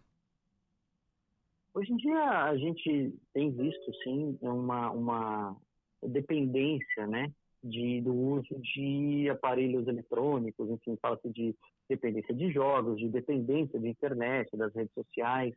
Hoje 1.74 1.94
em 1.94 1.96
dia 1.96 2.42
a 2.42 2.58
gente 2.58 3.18
tem 3.34 3.52
visto, 3.52 3.94
sim, 4.04 4.38
uma, 4.42 4.92
uma, 4.92 5.58
dependência, 6.04 7.08
né, 7.08 7.32
de, 7.64 8.02
do 8.02 8.14
uso 8.14 8.60
de 8.60 9.30
aparelhos 9.30 9.88
eletrônicos, 9.88 10.70
enfim, 10.70 10.98
fala-se 11.02 11.30
de 11.30 11.56
dependência 11.90 12.34
de 12.34 12.52
jogos, 12.52 13.00
de 13.00 13.10
dependência 13.10 13.80
de 13.80 13.88
internet, 13.88 14.56
das 14.56 14.74
redes 14.74 14.94
sociais. 14.94 15.54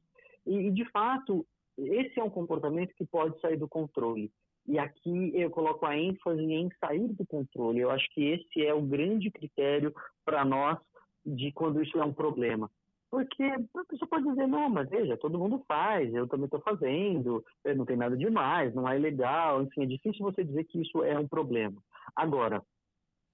E, 0.47 0.55
e, 0.55 0.71
de 0.71 0.85
fato, 0.91 1.47
esse 1.77 2.19
é 2.19 2.25
um 2.25 2.31
comportamento 2.31 2.95
que 2.95 3.07
pode 3.07 3.39
sair 3.41 3.57
do 3.57 3.69
controle. 3.69 4.31
E 4.67 4.79
aqui 4.79 5.33
eu 5.35 5.51
coloco 5.51 5.87
a 5.87 5.97
ênfase 5.97 6.43
em 6.43 6.69
sair 6.79 7.09
do 7.09 7.25
controle. 7.27 7.81
Eu 7.81 7.91
acho 7.91 8.07
que 8.11 8.23
esse 8.23 8.67
é 8.67 8.75
o 8.75 8.83
grande 8.83 9.31
critério 9.31 9.95
para 10.25 10.45
nós 10.45 10.79
de 11.25 11.53
quando 11.53 11.83
isso 11.83 11.99
é 11.99 12.05
um 12.05 12.13
problema. 12.13 12.71
Porque 13.11 13.43
a 13.43 13.85
pessoa 13.89 14.09
pode 14.09 14.29
dizer, 14.29 14.47
não, 14.47 14.69
mas 14.69 14.89
veja, 14.89 15.17
todo 15.17 15.39
mundo 15.39 15.65
faz, 15.67 16.13
eu 16.13 16.29
também 16.29 16.45
estou 16.45 16.61
fazendo, 16.61 17.43
eh, 17.65 17.75
não 17.75 17.87
tem 17.87 17.97
nada 17.97 18.17
demais, 18.17 18.75
não 18.75 18.87
é 18.87 18.97
ilegal, 18.97 19.63
enfim, 19.63 19.83
é 19.83 19.87
difícil 19.87 20.25
você 20.25 20.45
dizer 20.45 20.65
que 20.65 20.83
isso 20.83 21.03
é 21.03 21.19
um 21.19 21.27
problema. 21.27 21.83
Agora, 22.15 22.63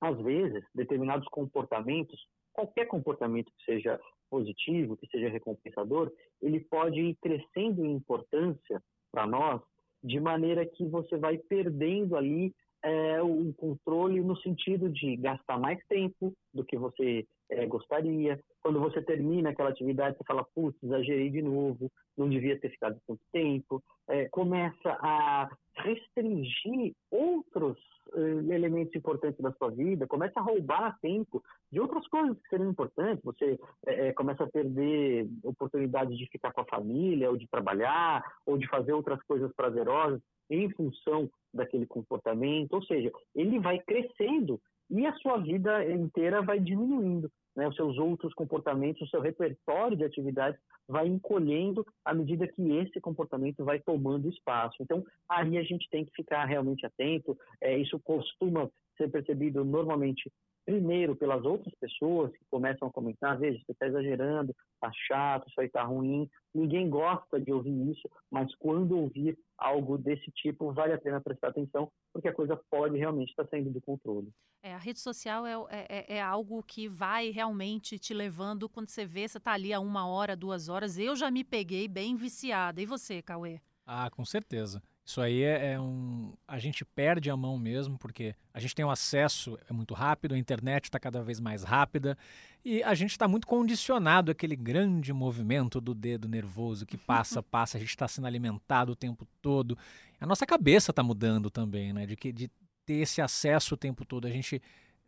às 0.01 0.17
vezes, 0.21 0.65
determinados 0.75 1.27
comportamentos, 1.29 2.25
qualquer 2.53 2.87
comportamento 2.87 3.51
que 3.59 3.65
seja 3.65 4.01
positivo, 4.31 4.97
que 4.97 5.09
seja 5.09 5.29
recompensador, 5.29 6.13
ele 6.41 6.61
pode 6.61 7.01
ir 7.01 7.17
crescendo 7.21 7.85
em 7.85 7.93
importância 7.93 8.81
para 9.11 9.27
nós, 9.27 9.61
de 10.03 10.21
maneira 10.21 10.67
que 10.67 10.87
você 10.87 11.17
vai 11.17 11.39
perdendo 11.39 12.17
ali 12.17 12.55
é, 12.83 13.23
o 13.23 13.53
controle 13.55 14.21
no 14.21 14.37
sentido 14.37 14.91
de 14.91 15.17
gastar 15.17 15.59
mais 15.59 15.79
tempo 15.89 16.33
do 16.53 16.65
que 16.65 16.77
você 16.77 17.27
é, 17.51 17.67
gostaria. 17.67 18.39
Quando 18.63 18.81
você 18.81 19.03
termina 19.03 19.51
aquela 19.51 19.71
atividade, 19.71 20.17
você 20.17 20.25
fala, 20.25 20.47
putz, 20.55 20.83
exagerei 20.83 21.31
de 21.31 21.43
novo, 21.43 21.91
não 22.17 22.29
devia 22.29 22.59
ter 22.59 22.71
ficado 22.71 22.99
tanto 23.07 23.21
tempo. 23.33 23.83
É, 24.09 24.29
começa 24.29 24.91
a 25.01 25.51
restringir 25.77 26.95
outros 27.11 27.79
uh, 28.15 28.53
elementos 28.53 28.95
importantes 28.95 29.41
da 29.41 29.53
sua 29.53 29.71
vida, 29.71 30.07
começa 30.07 30.39
a 30.39 30.43
roubar 30.43 30.99
tempo 31.01 31.43
de 31.71 31.81
outras 31.81 32.07
coisas 32.09 32.41
que 32.41 32.49
seriam 32.49 32.71
importantes. 32.71 33.25
Você 33.25 33.59
é, 33.87 34.13
começa 34.13 34.45
a 34.45 34.51
perder 34.51 35.29
oportunidades 35.43 36.17
de 36.17 36.27
ficar 36.29 36.53
com 36.53 36.61
a 36.61 36.67
família, 36.67 37.31
ou 37.31 37.37
de 37.37 37.49
trabalhar, 37.49 38.25
ou 38.47 38.57
de 38.57 38.69
fazer 38.69 38.93
outras 38.93 39.23
coisas 39.25 39.53
prazerosas 39.55 40.21
em 40.51 40.71
função 40.71 41.29
daquele 41.53 41.87
comportamento. 41.87 42.75
Ou 42.75 42.83
seja, 42.85 43.11
ele 43.35 43.59
vai 43.59 43.79
crescendo 43.81 44.61
e 44.91 45.07
a 45.07 45.15
sua 45.15 45.39
vida 45.39 45.85
inteira 45.91 46.43
vai 46.43 46.61
diminuindo. 46.61 47.31
Né? 47.57 47.69
Os 47.69 47.77
seus 47.77 47.99
outros 47.99 48.35
comportamentos, 48.35 49.03
o 49.03 49.11
seu 49.11 49.21
repertório 49.21 49.97
de 49.97 50.05
atividades 50.05 50.61
vai 50.89 51.07
encolhendo 51.07 51.87
à 52.05 52.13
medida 52.13 52.49
que 52.49 52.63
esse 52.77 53.01
comportamento 53.01 53.65
vai 53.65 53.79
tomando 53.81 54.29
espaço. 54.29 54.77
Então, 54.81 55.05
aí 55.29 55.57
a 55.57 55.63
gente 55.63 55.89
tem 55.89 56.05
que 56.05 56.13
ficar 56.15 56.45
realmente 56.45 56.85
atento. 56.85 57.37
É, 57.61 57.77
isso 57.77 57.99
costuma 58.01 58.69
ser 58.97 59.11
percebido 59.11 59.65
normalmente 59.65 60.31
primeiro 60.65 61.15
pelas 61.15 61.45
outras 61.45 61.75
pessoas 61.75 62.33
que 62.33 62.45
começam 62.51 62.89
a 62.89 62.93
comentar, 62.93 63.39
veja, 63.39 63.61
você 63.65 63.73
está 63.73 63.87
exagerando, 63.87 64.55
está 64.85 64.93
chato, 64.93 65.49
isso 65.49 65.61
aí 65.61 65.67
está 65.67 65.83
ruim. 65.83 66.29
Ninguém 66.55 66.89
gosta 66.89 67.41
de 67.41 67.53
ouvir 67.53 67.91
isso, 67.91 68.09
mas 68.31 68.55
quando 68.57 68.97
ouvir 68.97 69.39
algo 69.57 69.97
desse 69.97 70.31
tipo, 70.33 70.73
vale 70.73 70.93
a 70.93 71.01
pena 71.01 71.21
prestar 71.21 71.49
atenção, 71.49 71.91
porque 72.13 72.29
a 72.29 72.35
coisa 72.35 72.57
pode 72.71 72.97
realmente 72.97 73.31
estar 73.31 73.47
saindo 73.49 73.71
do 73.71 73.81
controle. 73.81 74.31
É, 74.63 74.75
a 74.75 74.79
rede 74.79 75.01
social 75.01 75.47
é, 75.47 75.55
é, 75.71 75.87
é, 75.89 76.17
é 76.17 76.23
algo 76.23 76.63
que 76.63 76.89
vai 76.89 77.31
realmente 77.31 77.99
te 77.99 78.15
levando, 78.15 78.69
quando 78.69 78.89
você 78.89 79.05
vê, 79.05 79.27
você 79.27 79.39
está 79.39 79.53
ali 79.53 79.73
a 79.73 79.81
uma 79.81 80.07
hora, 80.07 80.37
duas 80.37 80.69
horas. 80.69 80.99
Eu 80.99 81.17
já 81.17 81.31
me 81.31 81.45
peguei 81.45 81.89
bem 81.89 82.17
viciada. 82.17 82.81
E 82.81 82.87
você, 82.87 83.21
Cauê? 83.21 83.61
Ah, 83.87 84.09
com 84.11 84.25
certeza. 84.25 84.83
Isso 85.05 85.21
aí 85.21 85.43
é, 85.43 85.73
é, 85.73 85.81
um. 85.81 86.33
A 86.49 86.59
gente 86.59 86.83
perde 86.83 87.29
a 87.29 87.37
mão 87.37 87.59
mesmo, 87.59 87.99
porque 87.99 88.35
a 88.55 88.59
gente 88.59 88.75
tem 88.75 88.85
o 88.85 88.89
um 88.89 88.91
acesso, 88.91 89.59
é 89.69 89.73
muito 89.73 89.93
rápido, 89.93 90.35
a 90.35 90.39
internet 90.39 90.85
está 90.85 90.99
cada 90.99 91.23
vez 91.23 91.39
mais 91.39 91.63
rápida 91.63 92.17
e 92.65 92.83
a 92.83 92.95
gente 92.95 93.11
está 93.11 93.29
muito 93.29 93.47
condicionado 93.47 94.33
àquele 94.33 94.57
grande 94.57 95.13
movimento 95.13 95.79
do 95.79 95.95
dedo 95.95 96.27
nervoso 96.27 96.87
que 96.87 96.97
passa, 96.97 97.43
passa, 97.45 97.77
a 97.77 97.81
gente 97.81 97.91
está 97.91 98.09
sendo 98.09 98.27
alimentado 98.27 98.93
o 98.93 98.97
tempo 98.97 99.29
todo. 99.43 99.77
A 100.19 100.27
nossa 100.27 100.47
cabeça 100.47 100.91
está 100.91 101.03
mudando 101.03 101.51
também, 101.51 101.93
né? 101.93 102.07
De, 102.07 102.17
que, 102.17 102.33
de 102.33 102.51
ter 102.87 102.95
esse 102.95 103.21
acesso 103.21 103.75
o 103.75 103.79
tempo 103.79 104.07
todo. 104.07 104.27
A 104.27 104.31
gente 104.31 104.63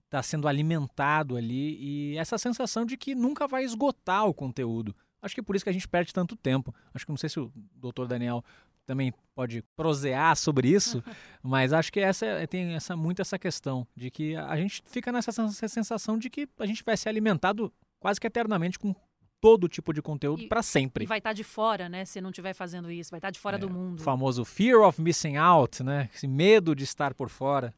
está 0.05 0.23
sendo 0.23 0.47
alimentado 0.47 1.37
ali 1.37 1.79
e 1.81 2.19
essa 2.19 2.37
sensação 2.37 2.85
de 2.85 2.99
que 2.99 3.15
nunca 3.15 3.49
vai 3.49 3.65
esgotar 3.65 4.27
o 4.27 4.35
conteúdo. 4.35 4.95
Acho 5.23 5.35
que 5.35 5.41
é 5.41 5.43
por 5.43 5.57
isso 5.57 5.65
que 5.65 5.71
a 5.71 5.73
gente 5.73 5.89
perde 5.89 6.13
tanto 6.13 6.37
tempo. 6.37 6.75
Acho 6.93 7.07
que 7.07 7.13
não 7.13 7.17
sei 7.17 7.31
se 7.31 7.41
o 7.41 7.51
doutor 7.75 8.07
Daniel 8.07 8.45
também 8.87 9.13
pode 9.35 9.63
prosear 9.77 10.37
sobre 10.37 10.69
isso, 10.69 11.03
mas 11.43 11.73
acho 11.73 11.93
que 11.93 12.01
essa 12.01 12.47
tem 12.47 12.75
essa 12.75 12.97
muito 12.97 13.21
essa 13.21 13.39
questão 13.39 13.87
de 13.95 14.11
que 14.11 14.37
a 14.37 14.57
gente 14.57 14.83
fica 14.87 15.13
nessa 15.13 15.33
sensação 15.69 16.19
de 16.19 16.31
que 16.31 16.49
a 16.59 16.67
gente 16.67 16.83
vai 16.85 16.97
ser 16.97 17.09
alimentado 17.09 17.73
quase 17.99 18.21
que 18.21 18.27
eternamente 18.27 18.79
com 18.79 18.95
todo 19.41 19.69
tipo 19.69 19.93
de 19.93 20.01
conteúdo 20.01 20.49
para 20.49 20.63
sempre. 20.63 21.05
E 21.05 21.07
vai 21.07 21.19
estar 21.19 21.31
tá 21.31 21.35
de 21.35 21.45
fora, 21.45 21.89
né? 21.89 22.05
Se 22.05 22.21
não 22.21 22.31
estiver 22.31 22.55
fazendo 22.55 22.91
isso, 22.91 23.11
vai 23.11 23.19
estar 23.19 23.29
tá 23.29 23.33
de 23.33 23.39
fora 23.39 23.57
é, 23.57 23.61
do 23.61 23.69
mundo. 23.69 24.01
O 24.01 24.03
famoso 24.03 24.45
fear 24.45 24.81
of 24.81 25.01
missing 25.01 25.37
out, 25.37 25.83
né? 25.83 26.09
Esse 26.15 26.27
medo 26.27 26.75
de 26.75 26.85
estar 26.85 27.15
por 27.15 27.29
fora. 27.29 27.75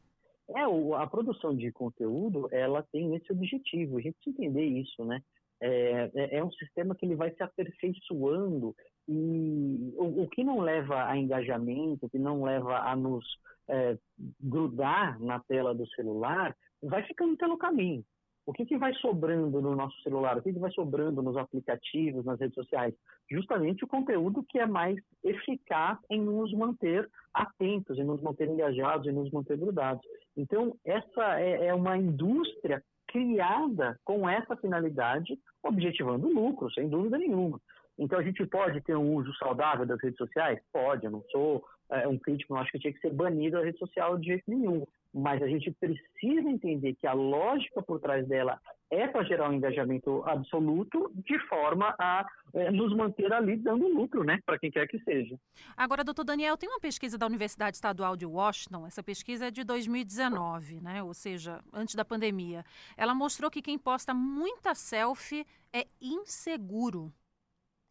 É, 0.55 0.61
a 0.95 1.05
produção 1.05 1.55
de 1.55 1.71
conteúdo, 1.71 2.47
ela 2.51 2.81
tem 2.91 3.15
esse 3.15 3.31
objetivo. 3.31 3.97
A 3.97 4.01
gente 4.01 4.15
precisa 4.15 4.41
entender 4.41 4.65
isso, 4.65 5.03
né? 5.05 5.21
É, 5.61 6.09
é, 6.15 6.37
é 6.37 6.43
um 6.43 6.51
sistema 6.53 6.95
que 6.95 7.05
ele 7.05 7.15
vai 7.15 7.31
se 7.35 7.43
aperfeiçoando 7.43 8.75
e 9.11 9.95
o, 9.97 10.21
o, 10.23 10.29
que 10.29 10.43
não 10.43 10.59
leva 10.59 11.05
a 11.05 11.17
engajamento, 11.17 12.05
o 12.05 12.09
que 12.09 12.19
não 12.19 12.43
leva 12.43 12.77
a 12.77 12.95
nos 12.95 13.25
é, 13.67 13.97
grudar 14.39 15.19
na 15.19 15.39
tela 15.39 15.73
do 15.73 15.87
celular, 15.89 16.55
vai 16.83 17.01
ficando 17.03 17.35
pelo 17.35 17.57
caminho. 17.57 18.05
O 18.45 18.53
que, 18.53 18.65
que 18.65 18.77
vai 18.77 18.93
sobrando 18.95 19.61
no 19.61 19.75
nosso 19.75 19.99
celular? 20.03 20.37
O 20.37 20.41
que, 20.43 20.53
que 20.53 20.59
vai 20.59 20.71
sobrando 20.71 21.23
nos 21.23 21.37
aplicativos, 21.37 22.23
nas 22.23 22.39
redes 22.39 22.55
sociais? 22.55 22.93
Justamente 23.29 23.83
o 23.83 23.87
conteúdo 23.87 24.45
que 24.47 24.59
é 24.59 24.65
mais 24.67 24.97
eficaz 25.23 25.97
em 26.09 26.21
nos 26.21 26.53
manter 26.53 27.09
atentos, 27.33 27.97
em 27.97 28.03
nos 28.03 28.21
manter 28.21 28.47
engajados, 28.47 29.07
em 29.07 29.11
nos 29.11 29.31
manter 29.31 29.57
grudados. 29.57 30.03
Então, 30.37 30.75
essa 30.85 31.39
é, 31.39 31.67
é 31.67 31.73
uma 31.73 31.97
indústria 31.97 32.83
criada 33.07 33.99
com 34.03 34.29
essa 34.29 34.55
finalidade, 34.55 35.37
objetivando 35.63 36.31
lucro, 36.31 36.71
sem 36.71 36.87
dúvida 36.87 37.17
nenhuma. 37.17 37.59
Então 37.99 38.17
a 38.17 38.23
gente 38.23 38.45
pode 38.45 38.79
ter 38.81 38.95
um 38.95 39.13
uso 39.15 39.33
saudável 39.35 39.85
das 39.85 40.01
redes 40.01 40.17
sociais? 40.17 40.57
Pode, 40.71 41.05
eu 41.05 41.11
não 41.11 41.23
sou 41.29 41.63
é, 41.91 42.07
um 42.07 42.17
crítico, 42.17 42.53
não 42.53 42.61
acho 42.61 42.71
que 42.71 42.79
tinha 42.79 42.93
que 42.93 42.99
ser 42.99 43.11
banido 43.11 43.57
a 43.57 43.63
rede 43.63 43.77
social 43.77 44.17
de 44.17 44.27
jeito 44.27 44.43
nenhum. 44.47 44.85
Mas 45.13 45.41
a 45.41 45.47
gente 45.47 45.71
precisa 45.71 46.49
entender 46.49 46.95
que 46.95 47.07
a 47.07 47.13
lógica 47.13 47.81
por 47.81 47.99
trás 47.99 48.27
dela 48.27 48.59
é 48.91 49.07
para 49.07 49.23
gerar 49.23 49.49
um 49.49 49.53
engajamento 49.53 50.23
absoluto, 50.25 51.11
de 51.25 51.37
forma 51.47 51.93
a 51.99 52.25
é, 52.53 52.71
nos 52.71 52.95
manter 52.95 53.31
ali 53.33 53.57
dando 53.57 53.87
lucro, 53.87 54.23
né, 54.23 54.39
para 54.45 54.57
quem 54.57 54.71
quer 54.71 54.87
que 54.87 54.99
seja. 54.99 55.37
Agora, 55.75 56.03
doutor 56.03 56.23
Daniel, 56.23 56.57
tem 56.57 56.69
uma 56.69 56.79
pesquisa 56.79 57.17
da 57.17 57.25
Universidade 57.25 57.77
Estadual 57.77 58.15
de 58.15 58.25
Washington, 58.25 58.87
essa 58.87 59.03
pesquisa 59.03 59.47
é 59.47 59.51
de 59.51 59.63
2019, 59.63 60.79
né, 60.81 61.03
ou 61.03 61.13
seja, 61.13 61.59
antes 61.73 61.95
da 61.95 62.05
pandemia. 62.05 62.63
Ela 62.95 63.13
mostrou 63.13 63.51
que 63.51 63.61
quem 63.61 63.77
posta 63.77 64.13
muita 64.13 64.73
selfie 64.73 65.45
é 65.73 65.85
inseguro. 66.01 67.11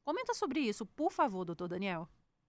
Comenta 0.08 0.32
sobre 0.32 0.60
isso, 0.60 0.86
por 0.86 1.12
favor, 1.12 1.44
doutor 1.44 1.68
Daniel. 1.68 2.08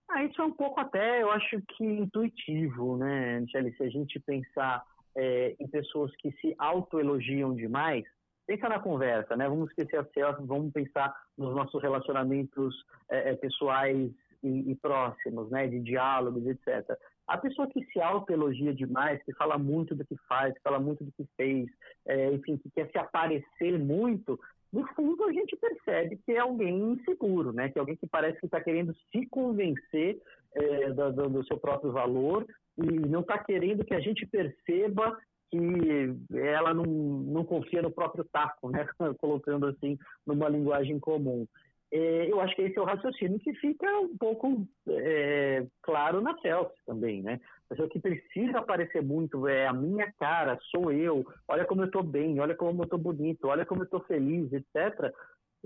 Ah, 0.10 0.24
isso 0.24 0.42
é 0.42 0.46
um 0.46 0.54
pouco 0.54 0.80
até, 0.80 1.22
eu 1.22 1.30
acho 1.30 1.62
que 1.68 1.84
intuitivo, 1.84 2.96
né, 2.96 3.42
Michele? 3.42 3.76
Se 3.76 3.84
a 3.84 3.90
gente 3.90 4.18
pensar 4.22 4.82
é, 5.14 5.58
em 5.60 5.68
pessoas 5.68 6.10
que 6.20 6.32
se 6.40 6.56
autoelogiam 6.58 7.54
demais, 7.54 8.06
pensa 8.48 8.70
na 8.70 8.80
conversa, 8.80 9.36
né? 9.36 9.50
Vamos 9.50 9.72
esquecer 9.72 9.98
a 9.98 10.06
selfie, 10.06 10.46
vamos 10.46 10.72
pensar 10.72 11.14
nos 11.38 11.54
nossos 11.54 11.82
relacionamentos 11.82 12.74
é, 13.10 13.32
é, 13.32 13.36
pessoais 13.36 14.10
e, 14.42 14.72
e, 14.72 14.76
próximos, 14.78 15.52
né? 15.52 15.68
De 15.68 15.82
diálogos, 15.82 16.48
etc. 16.48 16.98
A 17.28 17.38
pessoa 17.38 17.68
que 17.68 17.84
se 17.88 18.00
autoelogia 18.00 18.74
demais, 18.74 19.22
que 19.24 19.34
fala 19.34 19.58
muito 19.58 19.94
do 19.94 20.06
que 20.06 20.16
faz, 20.30 20.54
que 20.54 20.62
fala 20.62 20.80
muito 20.80 21.04
do 21.04 21.12
que 21.12 21.28
fez, 21.36 21.70
é, 22.08 22.32
enfim, 22.32 22.56
que 22.56 22.72
quer 22.72 22.90
se 22.90 22.98
aparecer 22.98 23.78
muito, 23.78 24.40
no 24.72 24.86
fundo 24.96 25.24
a 25.26 25.32
gente 25.32 25.56
percebe 25.56 26.18
que 26.26 26.32
é 26.32 26.40
alguém 26.40 26.94
inseguro, 26.94 27.52
né? 27.52 27.70
Que 27.70 27.78
é 27.78 27.82
alguém 27.82 27.96
que 27.96 28.08
parece 28.08 28.40
que 28.40 28.46
está 28.46 28.62
querendo 28.62 28.96
se 29.12 29.26
convencer 29.28 30.22
é, 30.54 30.92
do, 30.92 31.30
do, 31.30 31.44
seu 31.46 31.58
próprio 31.58 31.92
valor 31.92 32.46
e 32.78 32.84
não 32.84 33.22
está 33.22 33.38
querendo 33.38 33.84
que 33.84 33.94
a 33.94 34.00
gente 34.00 34.26
perceba 34.26 35.18
que 35.52 35.58
ela 36.34 36.74
não, 36.74 36.84
não 36.84 37.44
confia 37.44 37.82
no 37.82 37.92
próprio 37.92 38.24
taco, 38.32 38.70
né? 38.70 38.88
Colocando 39.20 39.66
assim 39.66 39.98
numa 40.26 40.48
linguagem 40.48 41.00
comum. 41.00 41.48
É, 41.92 42.32
eu 42.32 42.40
acho 42.40 42.56
que 42.56 42.62
esse 42.62 42.78
é 42.78 42.82
o 42.82 42.86
raciocínio 42.86 43.40
que 43.40 43.52
fica 43.56 43.88
um 44.00 44.16
pouco 44.16 44.68
é, 44.88 45.66
claro 45.82 46.22
na 46.22 46.38
selfie 46.38 46.78
também, 46.86 47.24
né? 47.24 47.40
A 47.70 47.76
pessoa 47.76 47.90
que 47.90 48.00
precisa 48.00 48.58
aparecer 48.58 49.04
muito 49.04 49.48
é 49.48 49.68
a 49.68 49.74
minha 49.74 50.12
cara, 50.14 50.58
sou 50.72 50.92
eu, 50.92 51.24
olha 51.48 51.66
como 51.66 51.82
eu 51.82 51.86
estou 51.86 52.02
bem, 52.02 52.40
olha 52.40 52.56
como 52.56 52.82
eu 52.82 52.86
estou 52.86 52.98
bonito, 52.98 53.48
olha 53.48 53.64
como 53.64 53.82
eu 53.82 53.86
estou 53.86 54.00
feliz, 54.02 54.52
etc. 54.52 55.14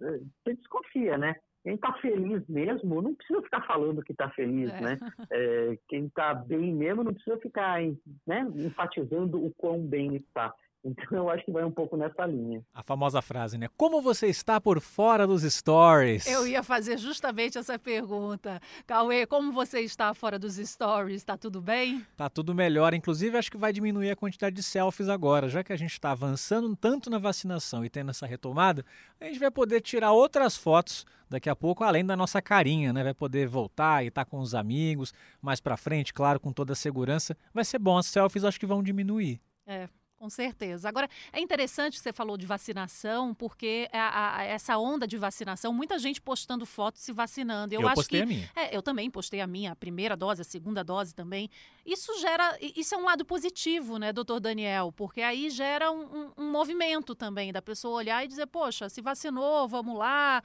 É, 0.02 0.20
você 0.44 0.54
desconfia, 0.54 1.18
né? 1.18 1.36
Quem 1.64 1.76
está 1.76 1.94
feliz 1.94 2.46
mesmo 2.50 3.02
não 3.02 3.16
precisa 3.16 3.42
ficar 3.42 3.62
falando 3.66 4.04
que 4.04 4.12
está 4.12 4.30
feliz, 4.32 4.70
é. 4.70 4.82
né? 4.82 5.00
É, 5.32 5.78
quem 5.88 6.08
está 6.08 6.34
bem 6.34 6.74
mesmo 6.74 7.06
não 7.06 7.14
precisa 7.14 7.38
ficar 7.38 7.82
né, 8.28 8.46
enfatizando 8.56 9.44
o 9.44 9.54
quão 9.56 9.80
bem 9.80 10.18
está. 10.18 10.54
Então 10.84 11.18
eu 11.18 11.30
acho 11.30 11.46
que 11.46 11.52
vai 11.52 11.64
um 11.64 11.72
pouco 11.72 11.96
nessa 11.96 12.26
linha. 12.26 12.62
A 12.74 12.84
famosa 12.84 13.22
frase, 13.22 13.58
né? 13.58 13.68
Como 13.78 14.02
você 14.02 14.28
está 14.28 14.60
por 14.60 14.82
fora 14.82 15.26
dos 15.26 15.44
stories? 15.44 16.28
Eu 16.28 16.46
ia 16.46 16.62
fazer 16.62 16.98
justamente 16.98 17.58
essa 17.58 17.80
pergunta. 17.80 18.60
Cauê, 18.86 19.26
como 19.26 19.54
você 19.54 19.80
está 19.80 20.14
fora 20.14 20.38
dos 20.38 20.56
stories? 20.56 21.18
Está 21.18 21.38
tudo 21.38 21.62
bem? 21.62 22.06
Tá 22.18 22.30
tudo 22.30 22.54
melhor. 22.54 22.94
Inclusive, 22.94 23.38
acho 23.38 23.50
que 23.50 23.58
vai 23.58 23.72
diminuir 23.72 24.12
a 24.12 24.16
quantidade 24.16 24.56
de 24.56 24.64
selfies 24.64 25.08
agora. 25.08 25.48
Já 25.48 25.64
que 25.64 25.72
a 25.72 25.78
gente 25.78 25.94
está 25.94 26.12
avançando 26.12 26.76
tanto 26.76 27.10
na 27.10 27.18
vacinação 27.18 27.86
e 27.86 27.90
tendo 27.90 28.12
essa 28.12 28.26
retomada, 28.26 28.84
a 29.22 29.26
gente 29.26 29.40
vai 29.40 29.52
poder 29.52 29.80
tirar 29.80 30.12
outras 30.12 30.58
fotos 30.58 31.06
daqui 31.30 31.50
a 31.50 31.56
pouco, 31.56 31.84
além 31.84 32.06
da 32.06 32.18
nossa 32.18 32.42
carinha, 32.42 32.92
né? 32.92 33.04
Vai 33.04 33.14
poder 33.14 33.48
voltar 33.48 34.04
e 34.04 34.08
estar 34.08 34.26
tá 34.26 34.30
com 34.30 34.40
os 34.40 34.54
amigos, 34.54 35.14
mais 35.42 35.62
para 35.62 35.78
frente, 35.78 36.14
claro, 36.14 36.40
com 36.40 36.52
toda 36.52 36.74
a 36.74 36.76
segurança. 36.76 37.38
Vai 37.54 37.64
ser 37.64 37.80
bom. 37.80 37.98
As 37.98 38.08
selfies 38.08 38.44
acho 38.44 38.60
que 38.60 38.66
vão 38.66 38.84
diminuir. 38.84 39.40
É, 39.66 39.88
Com 40.24 40.30
certeza. 40.30 40.88
Agora, 40.88 41.10
é 41.34 41.42
interessante 41.42 41.98
que 41.98 42.00
você 42.00 42.14
falou 42.14 42.38
de 42.38 42.46
vacinação, 42.46 43.34
porque 43.36 43.90
a, 43.92 44.38
a, 44.38 44.44
essa 44.46 44.78
onda 44.78 45.06
de 45.06 45.18
vacinação, 45.18 45.74
muita 45.74 46.00
gente 46.00 46.22
postando 46.22 46.66
fotos 46.66 47.02
se 47.02 47.12
vacinando. 47.12 47.76
Eu, 47.76 47.82
eu 47.82 47.88
acho 47.90 47.96
postei 47.96 48.20
que, 48.20 48.24
a 48.24 48.26
minha. 48.26 48.52
É, 48.56 48.74
eu 48.74 48.82
também 48.82 49.12
postei 49.12 49.42
a 49.42 49.48
minha, 49.48 49.74
a 49.74 49.76
primeira 49.76 50.16
dose, 50.16 50.40
a 50.40 50.46
segunda 50.46 50.82
dose 50.82 51.14
também. 51.14 51.50
Isso 51.86 52.18
gera, 52.22 52.58
isso 52.62 52.96
é 52.96 52.98
um 52.98 53.04
lado 53.04 53.26
positivo, 53.26 53.98
né, 53.98 54.14
doutor 54.14 54.40
Daniel? 54.40 54.94
Porque 54.94 55.22
aí 55.22 55.50
gera 55.50 55.92
um, 55.92 56.04
um, 56.04 56.32
um 56.38 56.52
movimento 56.54 57.14
também 57.14 57.52
da 57.52 57.62
pessoa 57.62 57.98
olhar 57.98 58.24
e 58.24 58.28
dizer, 58.30 58.46
poxa, 58.46 58.88
se 58.88 59.02
vacinou, 59.02 59.68
vamos 59.68 59.98
lá. 59.98 60.42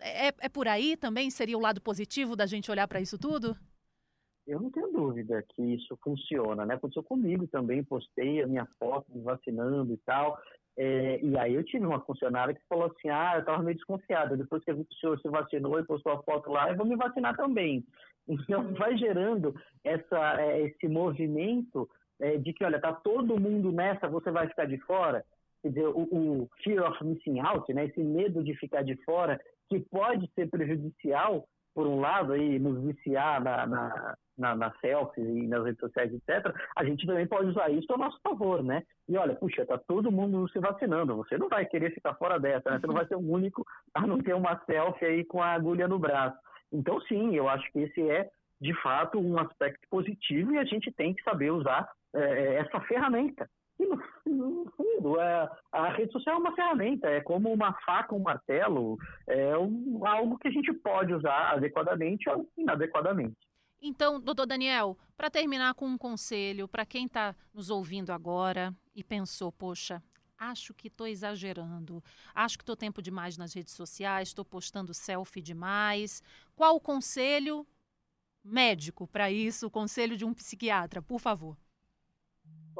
É, 0.00 0.34
é 0.38 0.48
por 0.50 0.68
aí 0.68 0.98
também? 0.98 1.30
Seria 1.30 1.56
o 1.56 1.62
lado 1.62 1.80
positivo 1.80 2.36
da 2.36 2.44
gente 2.44 2.70
olhar 2.70 2.86
para 2.86 3.00
isso 3.00 3.16
tudo? 3.16 3.56
Eu 4.48 4.60
não 4.60 4.70
tenho 4.70 4.90
dúvida 4.90 5.44
que 5.50 5.62
isso 5.62 5.94
funciona, 6.02 6.64
né? 6.64 6.74
Aconteceu 6.74 7.02
comigo 7.02 7.46
também, 7.46 7.84
postei 7.84 8.42
a 8.42 8.46
minha 8.46 8.66
foto 8.78 9.04
me 9.12 9.20
vacinando 9.20 9.92
e 9.92 9.98
tal. 9.98 10.38
É, 10.74 11.20
e 11.22 11.36
aí 11.36 11.54
eu 11.54 11.62
tive 11.62 11.84
uma 11.84 12.00
funcionária 12.00 12.54
que 12.54 12.66
falou 12.66 12.86
assim, 12.86 13.10
ah, 13.10 13.32
eu 13.34 13.40
estava 13.40 13.62
meio 13.62 13.76
desconfiada, 13.76 14.36
depois 14.36 14.64
que 14.64 14.72
o 14.72 14.86
senhor 14.98 15.20
se 15.20 15.28
vacinou 15.28 15.78
e 15.78 15.84
postou 15.84 16.12
a 16.12 16.22
foto 16.22 16.50
lá, 16.50 16.70
eu 16.70 16.76
vou 16.76 16.86
me 16.86 16.96
vacinar 16.96 17.36
também. 17.36 17.84
Então 18.30 18.74
vai 18.74 18.94
gerando 18.98 19.54
essa, 19.82 20.38
é, 20.38 20.60
esse 20.60 20.86
movimento 20.86 21.88
é, 22.20 22.36
de 22.36 22.52
que, 22.52 22.62
olha, 22.62 22.78
tá 22.78 22.92
todo 22.92 23.40
mundo 23.40 23.72
nessa, 23.72 24.06
você 24.06 24.30
vai 24.30 24.46
ficar 24.46 24.66
de 24.66 24.76
fora. 24.80 25.24
Quer 25.62 25.68
dizer, 25.70 25.86
o, 25.86 26.02
o 26.12 26.48
fear 26.62 26.90
of 26.90 27.02
missing 27.02 27.40
out, 27.40 27.72
né? 27.72 27.86
esse 27.86 28.04
medo 28.04 28.44
de 28.44 28.54
ficar 28.54 28.82
de 28.82 28.96
fora, 29.02 29.40
que 29.70 29.80
pode 29.80 30.30
ser 30.34 30.50
prejudicial 30.50 31.48
por 31.74 31.86
um 31.86 32.00
lado, 32.00 32.32
aí, 32.32 32.58
nos 32.58 32.82
viciar 32.82 33.42
na, 33.42 33.66
na, 33.66 34.14
na, 34.36 34.54
na 34.54 34.72
selfies 34.80 35.26
e 35.26 35.46
nas 35.46 35.64
redes 35.64 35.80
sociais, 35.80 36.12
etc., 36.12 36.54
a 36.76 36.84
gente 36.84 37.06
também 37.06 37.26
pode 37.26 37.50
usar 37.50 37.70
isso 37.70 37.92
a 37.92 37.98
nosso 37.98 38.18
favor, 38.22 38.62
né? 38.62 38.82
E 39.08 39.16
olha, 39.16 39.34
puxa, 39.34 39.66
tá 39.66 39.78
todo 39.78 40.12
mundo 40.12 40.48
se 40.50 40.58
vacinando, 40.58 41.16
você 41.16 41.38
não 41.38 41.48
vai 41.48 41.66
querer 41.66 41.92
ficar 41.92 42.14
fora 42.14 42.38
dessa, 42.38 42.70
né? 42.70 42.78
Você 42.78 42.86
não 42.86 42.94
vai 42.94 43.06
ser 43.06 43.16
o 43.16 43.32
único 43.32 43.64
a 43.94 44.06
não 44.06 44.18
ter 44.18 44.34
uma 44.34 44.58
selfie 44.64 45.04
aí 45.04 45.24
com 45.24 45.42
a 45.42 45.52
agulha 45.52 45.88
no 45.88 45.98
braço. 45.98 46.36
Então, 46.72 47.00
sim, 47.02 47.34
eu 47.34 47.48
acho 47.48 47.70
que 47.72 47.80
esse 47.80 48.10
é, 48.10 48.28
de 48.60 48.74
fato, 48.82 49.18
um 49.18 49.38
aspecto 49.38 49.86
positivo 49.88 50.52
e 50.52 50.58
a 50.58 50.64
gente 50.64 50.90
tem 50.92 51.14
que 51.14 51.22
saber 51.22 51.50
usar 51.50 51.88
é, 52.14 52.56
essa 52.56 52.80
ferramenta. 52.82 53.48
É, 55.20 55.48
a 55.72 55.92
rede 55.92 56.12
social 56.12 56.36
é 56.36 56.38
uma 56.38 56.54
ferramenta, 56.54 57.08
é 57.08 57.20
como 57.20 57.52
uma 57.52 57.72
faca, 57.84 58.14
um 58.14 58.18
martelo, 58.18 58.98
é 59.26 59.52
algo 59.52 60.36
que 60.38 60.48
a 60.48 60.50
gente 60.50 60.72
pode 60.72 61.14
usar 61.14 61.52
adequadamente 61.52 62.28
ou 62.28 62.48
inadequadamente. 62.56 63.36
Então, 63.80 64.20
doutor 64.20 64.44
Daniel, 64.44 64.98
para 65.16 65.30
terminar 65.30 65.74
com 65.74 65.86
um 65.86 65.96
conselho 65.96 66.66
para 66.66 66.84
quem 66.84 67.06
está 67.06 67.34
nos 67.54 67.70
ouvindo 67.70 68.10
agora 68.10 68.74
e 68.94 69.04
pensou, 69.04 69.52
poxa, 69.52 70.02
acho 70.36 70.74
que 70.74 70.88
estou 70.88 71.06
exagerando, 71.06 72.02
acho 72.34 72.58
que 72.58 72.62
estou 72.62 72.76
tempo 72.76 73.00
demais 73.00 73.38
nas 73.38 73.54
redes 73.54 73.74
sociais, 73.74 74.28
estou 74.28 74.44
postando 74.44 74.92
selfie 74.92 75.40
demais. 75.40 76.22
Qual 76.56 76.74
o 76.74 76.80
conselho 76.80 77.66
médico 78.44 79.06
para 79.06 79.30
isso, 79.30 79.66
o 79.68 79.70
conselho 79.70 80.16
de 80.16 80.24
um 80.24 80.34
psiquiatra, 80.34 81.00
por 81.00 81.20
favor? 81.20 81.56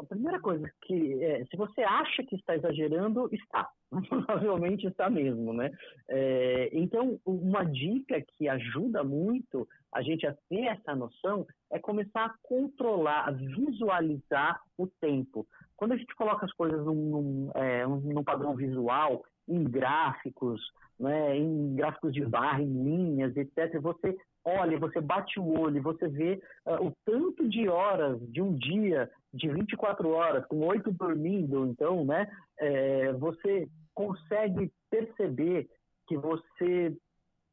A 0.01 0.07
primeira 0.07 0.41
coisa 0.41 0.71
que 0.83 1.23
é, 1.23 1.45
se 1.47 1.57
você 1.57 1.83
acha 1.83 2.23
que 2.23 2.37
está 2.37 2.55
exagerando, 2.55 3.29
está. 3.33 3.69
Provavelmente 4.09 4.87
está 4.87 5.09
mesmo, 5.09 5.53
né? 5.53 5.71
É, 6.09 6.71
então, 6.73 7.19
uma 7.25 7.65
dica 7.65 8.21
que 8.21 8.49
ajuda 8.49 9.03
muito 9.03 9.67
a 9.93 10.03
gente 10.03 10.27
a 10.27 10.35
ter 10.49 10.65
essa 10.67 10.95
noção 10.95 11.47
é 11.71 11.79
começar 11.79 12.27
a 12.27 12.35
controlar, 12.43 13.29
a 13.29 13.31
visualizar 13.31 14.61
o 14.77 14.87
tempo. 14.87 15.47
Quando 15.79 15.93
a 15.93 15.97
gente 15.97 16.15
coloca 16.17 16.45
as 16.45 16.53
coisas 16.53 16.85
num, 16.85 16.95
num, 16.95 17.51
é, 17.55 17.87
num 17.87 18.25
padrão 18.25 18.55
visual, 18.55 19.25
em 19.49 19.65
gráficos, 19.65 20.61
né, 20.99 21.37
em 21.39 21.75
gráficos 21.77 22.13
de 22.13 22.27
barra, 22.27 22.61
em 22.61 22.83
linhas, 22.85 23.35
etc., 23.37 23.81
você 23.81 24.15
olha, 24.45 24.79
você 24.79 25.01
bate 25.01 25.39
o 25.39 25.61
olho, 25.61 25.83
você 25.83 26.09
vê 26.09 26.41
uh, 26.67 26.87
o 26.87 26.93
tanto 27.05 27.49
de 27.49 27.69
horas 27.69 28.21
de 28.31 28.43
um 28.43 28.55
dia, 28.55 29.11
de 29.33 29.49
24 29.49 30.09
horas, 30.11 30.45
com 30.47 30.67
oito 30.67 30.91
dormindo, 30.91 31.67
então, 31.67 32.05
né, 32.05 32.27
é, 32.59 33.13
você 33.13 33.69
consegue 33.95 34.73
perceber 34.91 35.69
que 36.07 36.17
você 36.17 36.97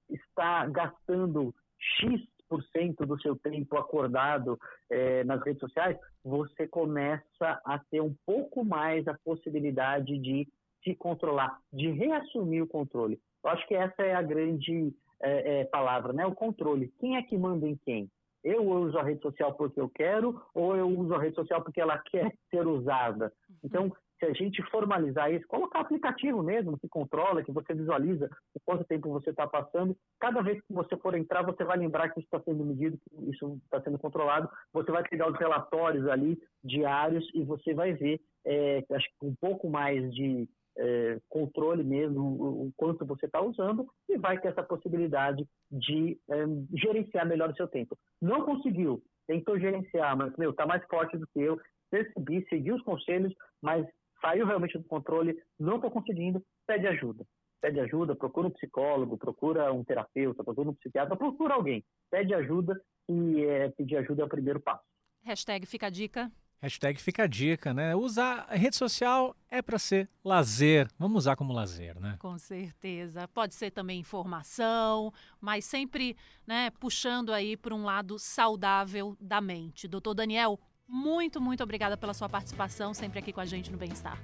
está 0.10 0.66
gastando 0.68 1.54
X 2.00 2.22
por 2.56 2.64
cento 2.72 3.06
do 3.06 3.20
seu 3.22 3.36
tempo 3.36 3.78
acordado 3.78 4.58
é, 4.90 5.26
nas 5.26 5.44
redes 5.44 5.60
sociais, 5.60 5.98
você 6.24 6.66
começa 6.66 7.60
a 7.66 7.78
ter 7.92 8.00
um 8.00 8.16
pouco 8.26 8.64
mais 8.64 9.06
a 9.10 9.14
possibilidade 9.26 10.18
de 10.18 10.48
se 10.82 10.96
controlar, 10.96 11.60
de 11.74 11.92
reassumir 11.92 12.64
o 12.64 12.68
controle. 12.68 13.20
Eu 13.44 13.50
acho 13.50 13.68
que 13.68 13.76
essa 13.76 14.02
é 14.04 14.16
a 14.16 14.22
grande 14.22 14.94
é, 15.22 15.60
é, 15.60 15.66
palavra, 15.66 16.14
né? 16.14 16.26
O 16.26 16.34
controle. 16.34 16.94
Quem 16.98 17.18
é 17.18 17.24
que 17.24 17.38
manda 17.38 17.68
em 17.68 17.76
quem? 17.76 18.10
Eu 18.42 18.66
uso 18.66 18.98
a 18.98 19.04
rede 19.04 19.22
social 19.22 19.54
porque 19.56 19.82
eu 19.82 19.90
quero 19.90 20.42
ou 20.54 20.78
eu 20.78 20.88
uso 20.88 21.14
a 21.14 21.20
rede 21.20 21.36
social 21.36 21.62
porque 21.62 21.82
ela 21.82 21.98
quer 21.98 22.32
ser 22.50 22.66
usada? 22.66 23.34
Uhum. 23.50 23.56
Então, 23.66 23.92
se 24.20 24.26
a 24.26 24.34
gente 24.34 24.62
formalizar 24.70 25.32
isso, 25.32 25.48
colocar 25.48 25.82
aplicativo 25.82 26.42
mesmo 26.42 26.78
que 26.78 26.88
controla, 26.88 27.44
que 27.44 27.52
você 27.52 27.74
visualiza 27.74 28.30
o 28.54 28.60
quanto 28.66 28.86
tempo 28.86 29.10
você 29.10 29.30
está 29.30 29.48
passando, 29.48 29.96
cada 30.20 30.42
vez 30.42 30.62
que 30.62 30.74
você 30.74 30.96
for 30.98 31.16
entrar, 31.16 31.44
você 31.44 31.64
vai 31.64 31.78
lembrar 31.78 32.10
que 32.10 32.20
isso 32.20 32.28
está 32.28 32.40
sendo 32.42 32.66
medido, 32.66 32.98
que 32.98 33.30
isso 33.30 33.60
está 33.66 33.82
sendo 33.82 34.00
controlado, 34.00 34.50
você 34.72 34.92
vai 34.92 35.04
pegar 35.04 35.30
os 35.30 35.38
relatórios 35.38 36.08
ali 36.08 36.38
diários 36.64 37.30
e 37.34 37.44
você 37.44 37.74
vai 37.74 37.94
ver, 37.94 38.20
é, 38.46 38.84
acho 38.92 39.08
que 39.20 39.26
um 39.26 39.36
pouco 39.36 39.70
mais 39.70 40.14
de 40.14 40.48
é, 40.78 41.20
controle 41.30 41.84
mesmo 41.84 42.22
o, 42.22 42.74
quanto 42.76 43.06
você 43.06 43.26
está 43.26 43.42
usando 43.42 43.88
e 44.10 44.18
vai 44.18 44.40
ter 44.40 44.50
essa 44.50 44.64
possibilidade 44.64 45.48
de 45.72 46.18
é, 46.30 46.36
gerenciar 46.74 47.26
melhor 47.26 47.50
o 47.50 47.56
seu 47.56 47.68
tempo. 47.68 47.98
Não 48.22 48.44
conseguiu, 48.44 49.02
tentou 49.28 49.60
gerenciar, 49.60 50.16
mas 50.18 50.36
meu, 50.38 50.52
está 50.52 50.66
mais 50.66 50.84
forte 50.86 51.18
do 51.18 51.28
que 51.28 51.42
eu, 51.42 51.60
percebi, 51.90 52.46
segui 52.50 52.72
os 52.72 52.82
conselhos, 52.82 53.34
mas 53.62 53.86
saiu 54.26 54.48
realmente 54.48 54.78
do 54.78 54.84
controle, 54.86 55.40
não 55.60 55.76
estou 55.76 55.92
conseguindo, 55.92 56.44
pede 56.66 56.88
ajuda. 56.88 57.24
Pede 57.62 57.80
ajuda, 57.80 58.16
procura 58.16 58.48
um 58.48 58.52
psicólogo, 58.52 59.18
procura 59.18 59.72
um 59.72 59.84
terapeuta, 59.84 60.44
procura 60.44 60.70
um 60.70 60.74
psiquiatra, 60.74 61.16
procura 61.16 61.54
alguém. 61.54 61.84
Pede 62.10 62.34
ajuda 62.34 62.80
e 63.08 63.44
é, 63.44 63.70
pedir 63.70 63.98
ajuda 63.98 64.24
é 64.24 64.26
o 64.26 64.30
primeiro 64.30 64.60
passo. 64.60 64.84
Hashtag 65.24 65.66
fica 65.66 65.88
a 65.88 65.90
dica. 65.90 66.32
Hashtag 66.62 67.00
fica 67.00 67.24
a 67.24 67.28
dica, 67.28 67.74
né? 67.74 67.96
Usar 67.96 68.46
a 68.50 68.56
rede 68.56 68.76
social 68.76 69.36
é 69.50 69.62
para 69.62 69.78
ser 69.78 70.10
lazer. 70.24 70.88
Vamos 70.98 71.24
usar 71.24 71.36
como 71.36 71.54
lazer, 71.54 72.00
né? 72.00 72.18
Com 72.20 72.38
certeza. 72.38 73.28
Pode 73.28 73.54
ser 73.54 73.72
também 73.72 74.00
informação, 74.00 75.12
mas 75.40 75.66
sempre 75.66 76.16
né, 76.48 76.72
puxando 76.80 77.34
aí 77.34 77.58
para 77.58 77.76
um 77.76 77.84
lado 77.84 78.18
saudável 78.18 79.16
da 79.20 79.42
mente. 79.42 79.88
Doutor 79.88 80.14
Daniel, 80.14 80.60
muito, 80.88 81.42
muito 81.42 81.64
obrigada 81.64 81.98
pela 81.98 82.14
sua 82.14 82.30
participação 82.30 82.94
sempre 82.94 83.20
aqui 83.20 83.32
com 83.34 83.42
a 83.42 83.46
gente 83.46 83.72
no 83.72 83.78
Bem-Estar. 83.78 84.18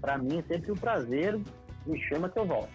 Para 0.00 0.16
mim 0.18 0.38
é 0.38 0.42
sempre 0.42 0.72
um 0.72 0.76
prazer. 0.76 1.38
Me 1.86 2.00
chama 2.08 2.28
que 2.28 2.38
eu 2.38 2.46
volto. 2.46 2.70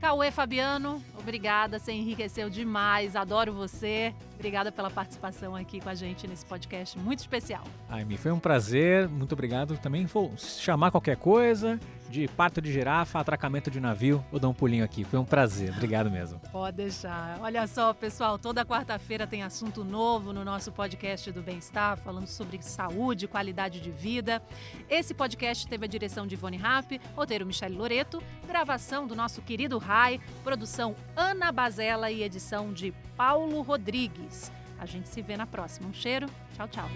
Cauê 0.00 0.30
Fabiano, 0.30 1.02
obrigada, 1.18 1.78
você 1.78 1.92
enriqueceu 1.92 2.48
demais, 2.48 3.16
adoro 3.16 3.52
você. 3.52 4.14
Obrigada 4.38 4.70
pela 4.70 4.88
participação 4.88 5.56
aqui 5.56 5.80
com 5.80 5.88
a 5.88 5.96
gente 5.96 6.28
nesse 6.28 6.46
podcast 6.46 6.96
muito 6.96 7.18
especial. 7.18 7.64
Ai, 7.88 8.04
me 8.04 8.16
foi 8.16 8.30
um 8.30 8.38
prazer, 8.38 9.08
muito 9.08 9.32
obrigado. 9.32 9.76
Também 9.78 10.06
vou 10.06 10.32
chamar 10.36 10.92
qualquer 10.92 11.16
coisa, 11.16 11.76
de 12.08 12.28
parto 12.28 12.62
de 12.62 12.72
girafa, 12.72 13.18
atracamento 13.18 13.68
de 13.68 13.80
navio, 13.80 14.24
vou 14.30 14.38
dar 14.38 14.48
um 14.48 14.54
pulinho 14.54 14.84
aqui. 14.84 15.02
Foi 15.02 15.18
um 15.18 15.24
prazer, 15.24 15.72
obrigado 15.72 16.08
mesmo. 16.08 16.40
Pode 16.52 16.76
deixar. 16.76 17.36
Olha 17.40 17.66
só, 17.66 17.92
pessoal, 17.92 18.38
toda 18.38 18.64
quarta-feira 18.64 19.26
tem 19.26 19.42
assunto 19.42 19.82
novo 19.82 20.32
no 20.32 20.44
nosso 20.44 20.70
podcast 20.70 21.32
do 21.32 21.42
Bem-Estar, 21.42 21.98
falando 21.98 22.28
sobre 22.28 22.62
saúde, 22.62 23.26
qualidade 23.26 23.80
de 23.80 23.90
vida. 23.90 24.40
Esse 24.88 25.14
podcast 25.14 25.66
teve 25.66 25.84
a 25.84 25.88
direção 25.88 26.28
de 26.28 26.36
Ivone 26.36 26.56
Rapp, 26.56 27.00
roteiro 27.16 27.44
Michele 27.44 27.76
Loreto, 27.76 28.22
gravação 28.46 29.04
do 29.04 29.16
nosso 29.16 29.42
querido 29.42 29.78
Rai, 29.78 30.20
produção 30.44 30.94
Ana 31.16 31.50
Bazella 31.50 32.08
e 32.08 32.22
edição 32.22 32.72
de 32.72 32.94
Paulo 33.18 33.60
Rodrigues. 33.62 34.52
A 34.78 34.86
gente 34.86 35.08
se 35.08 35.20
vê 35.20 35.36
na 35.36 35.44
próxima. 35.44 35.88
Um 35.88 35.92
cheiro. 35.92 36.28
Tchau, 36.54 36.68
tchau. 36.68 36.88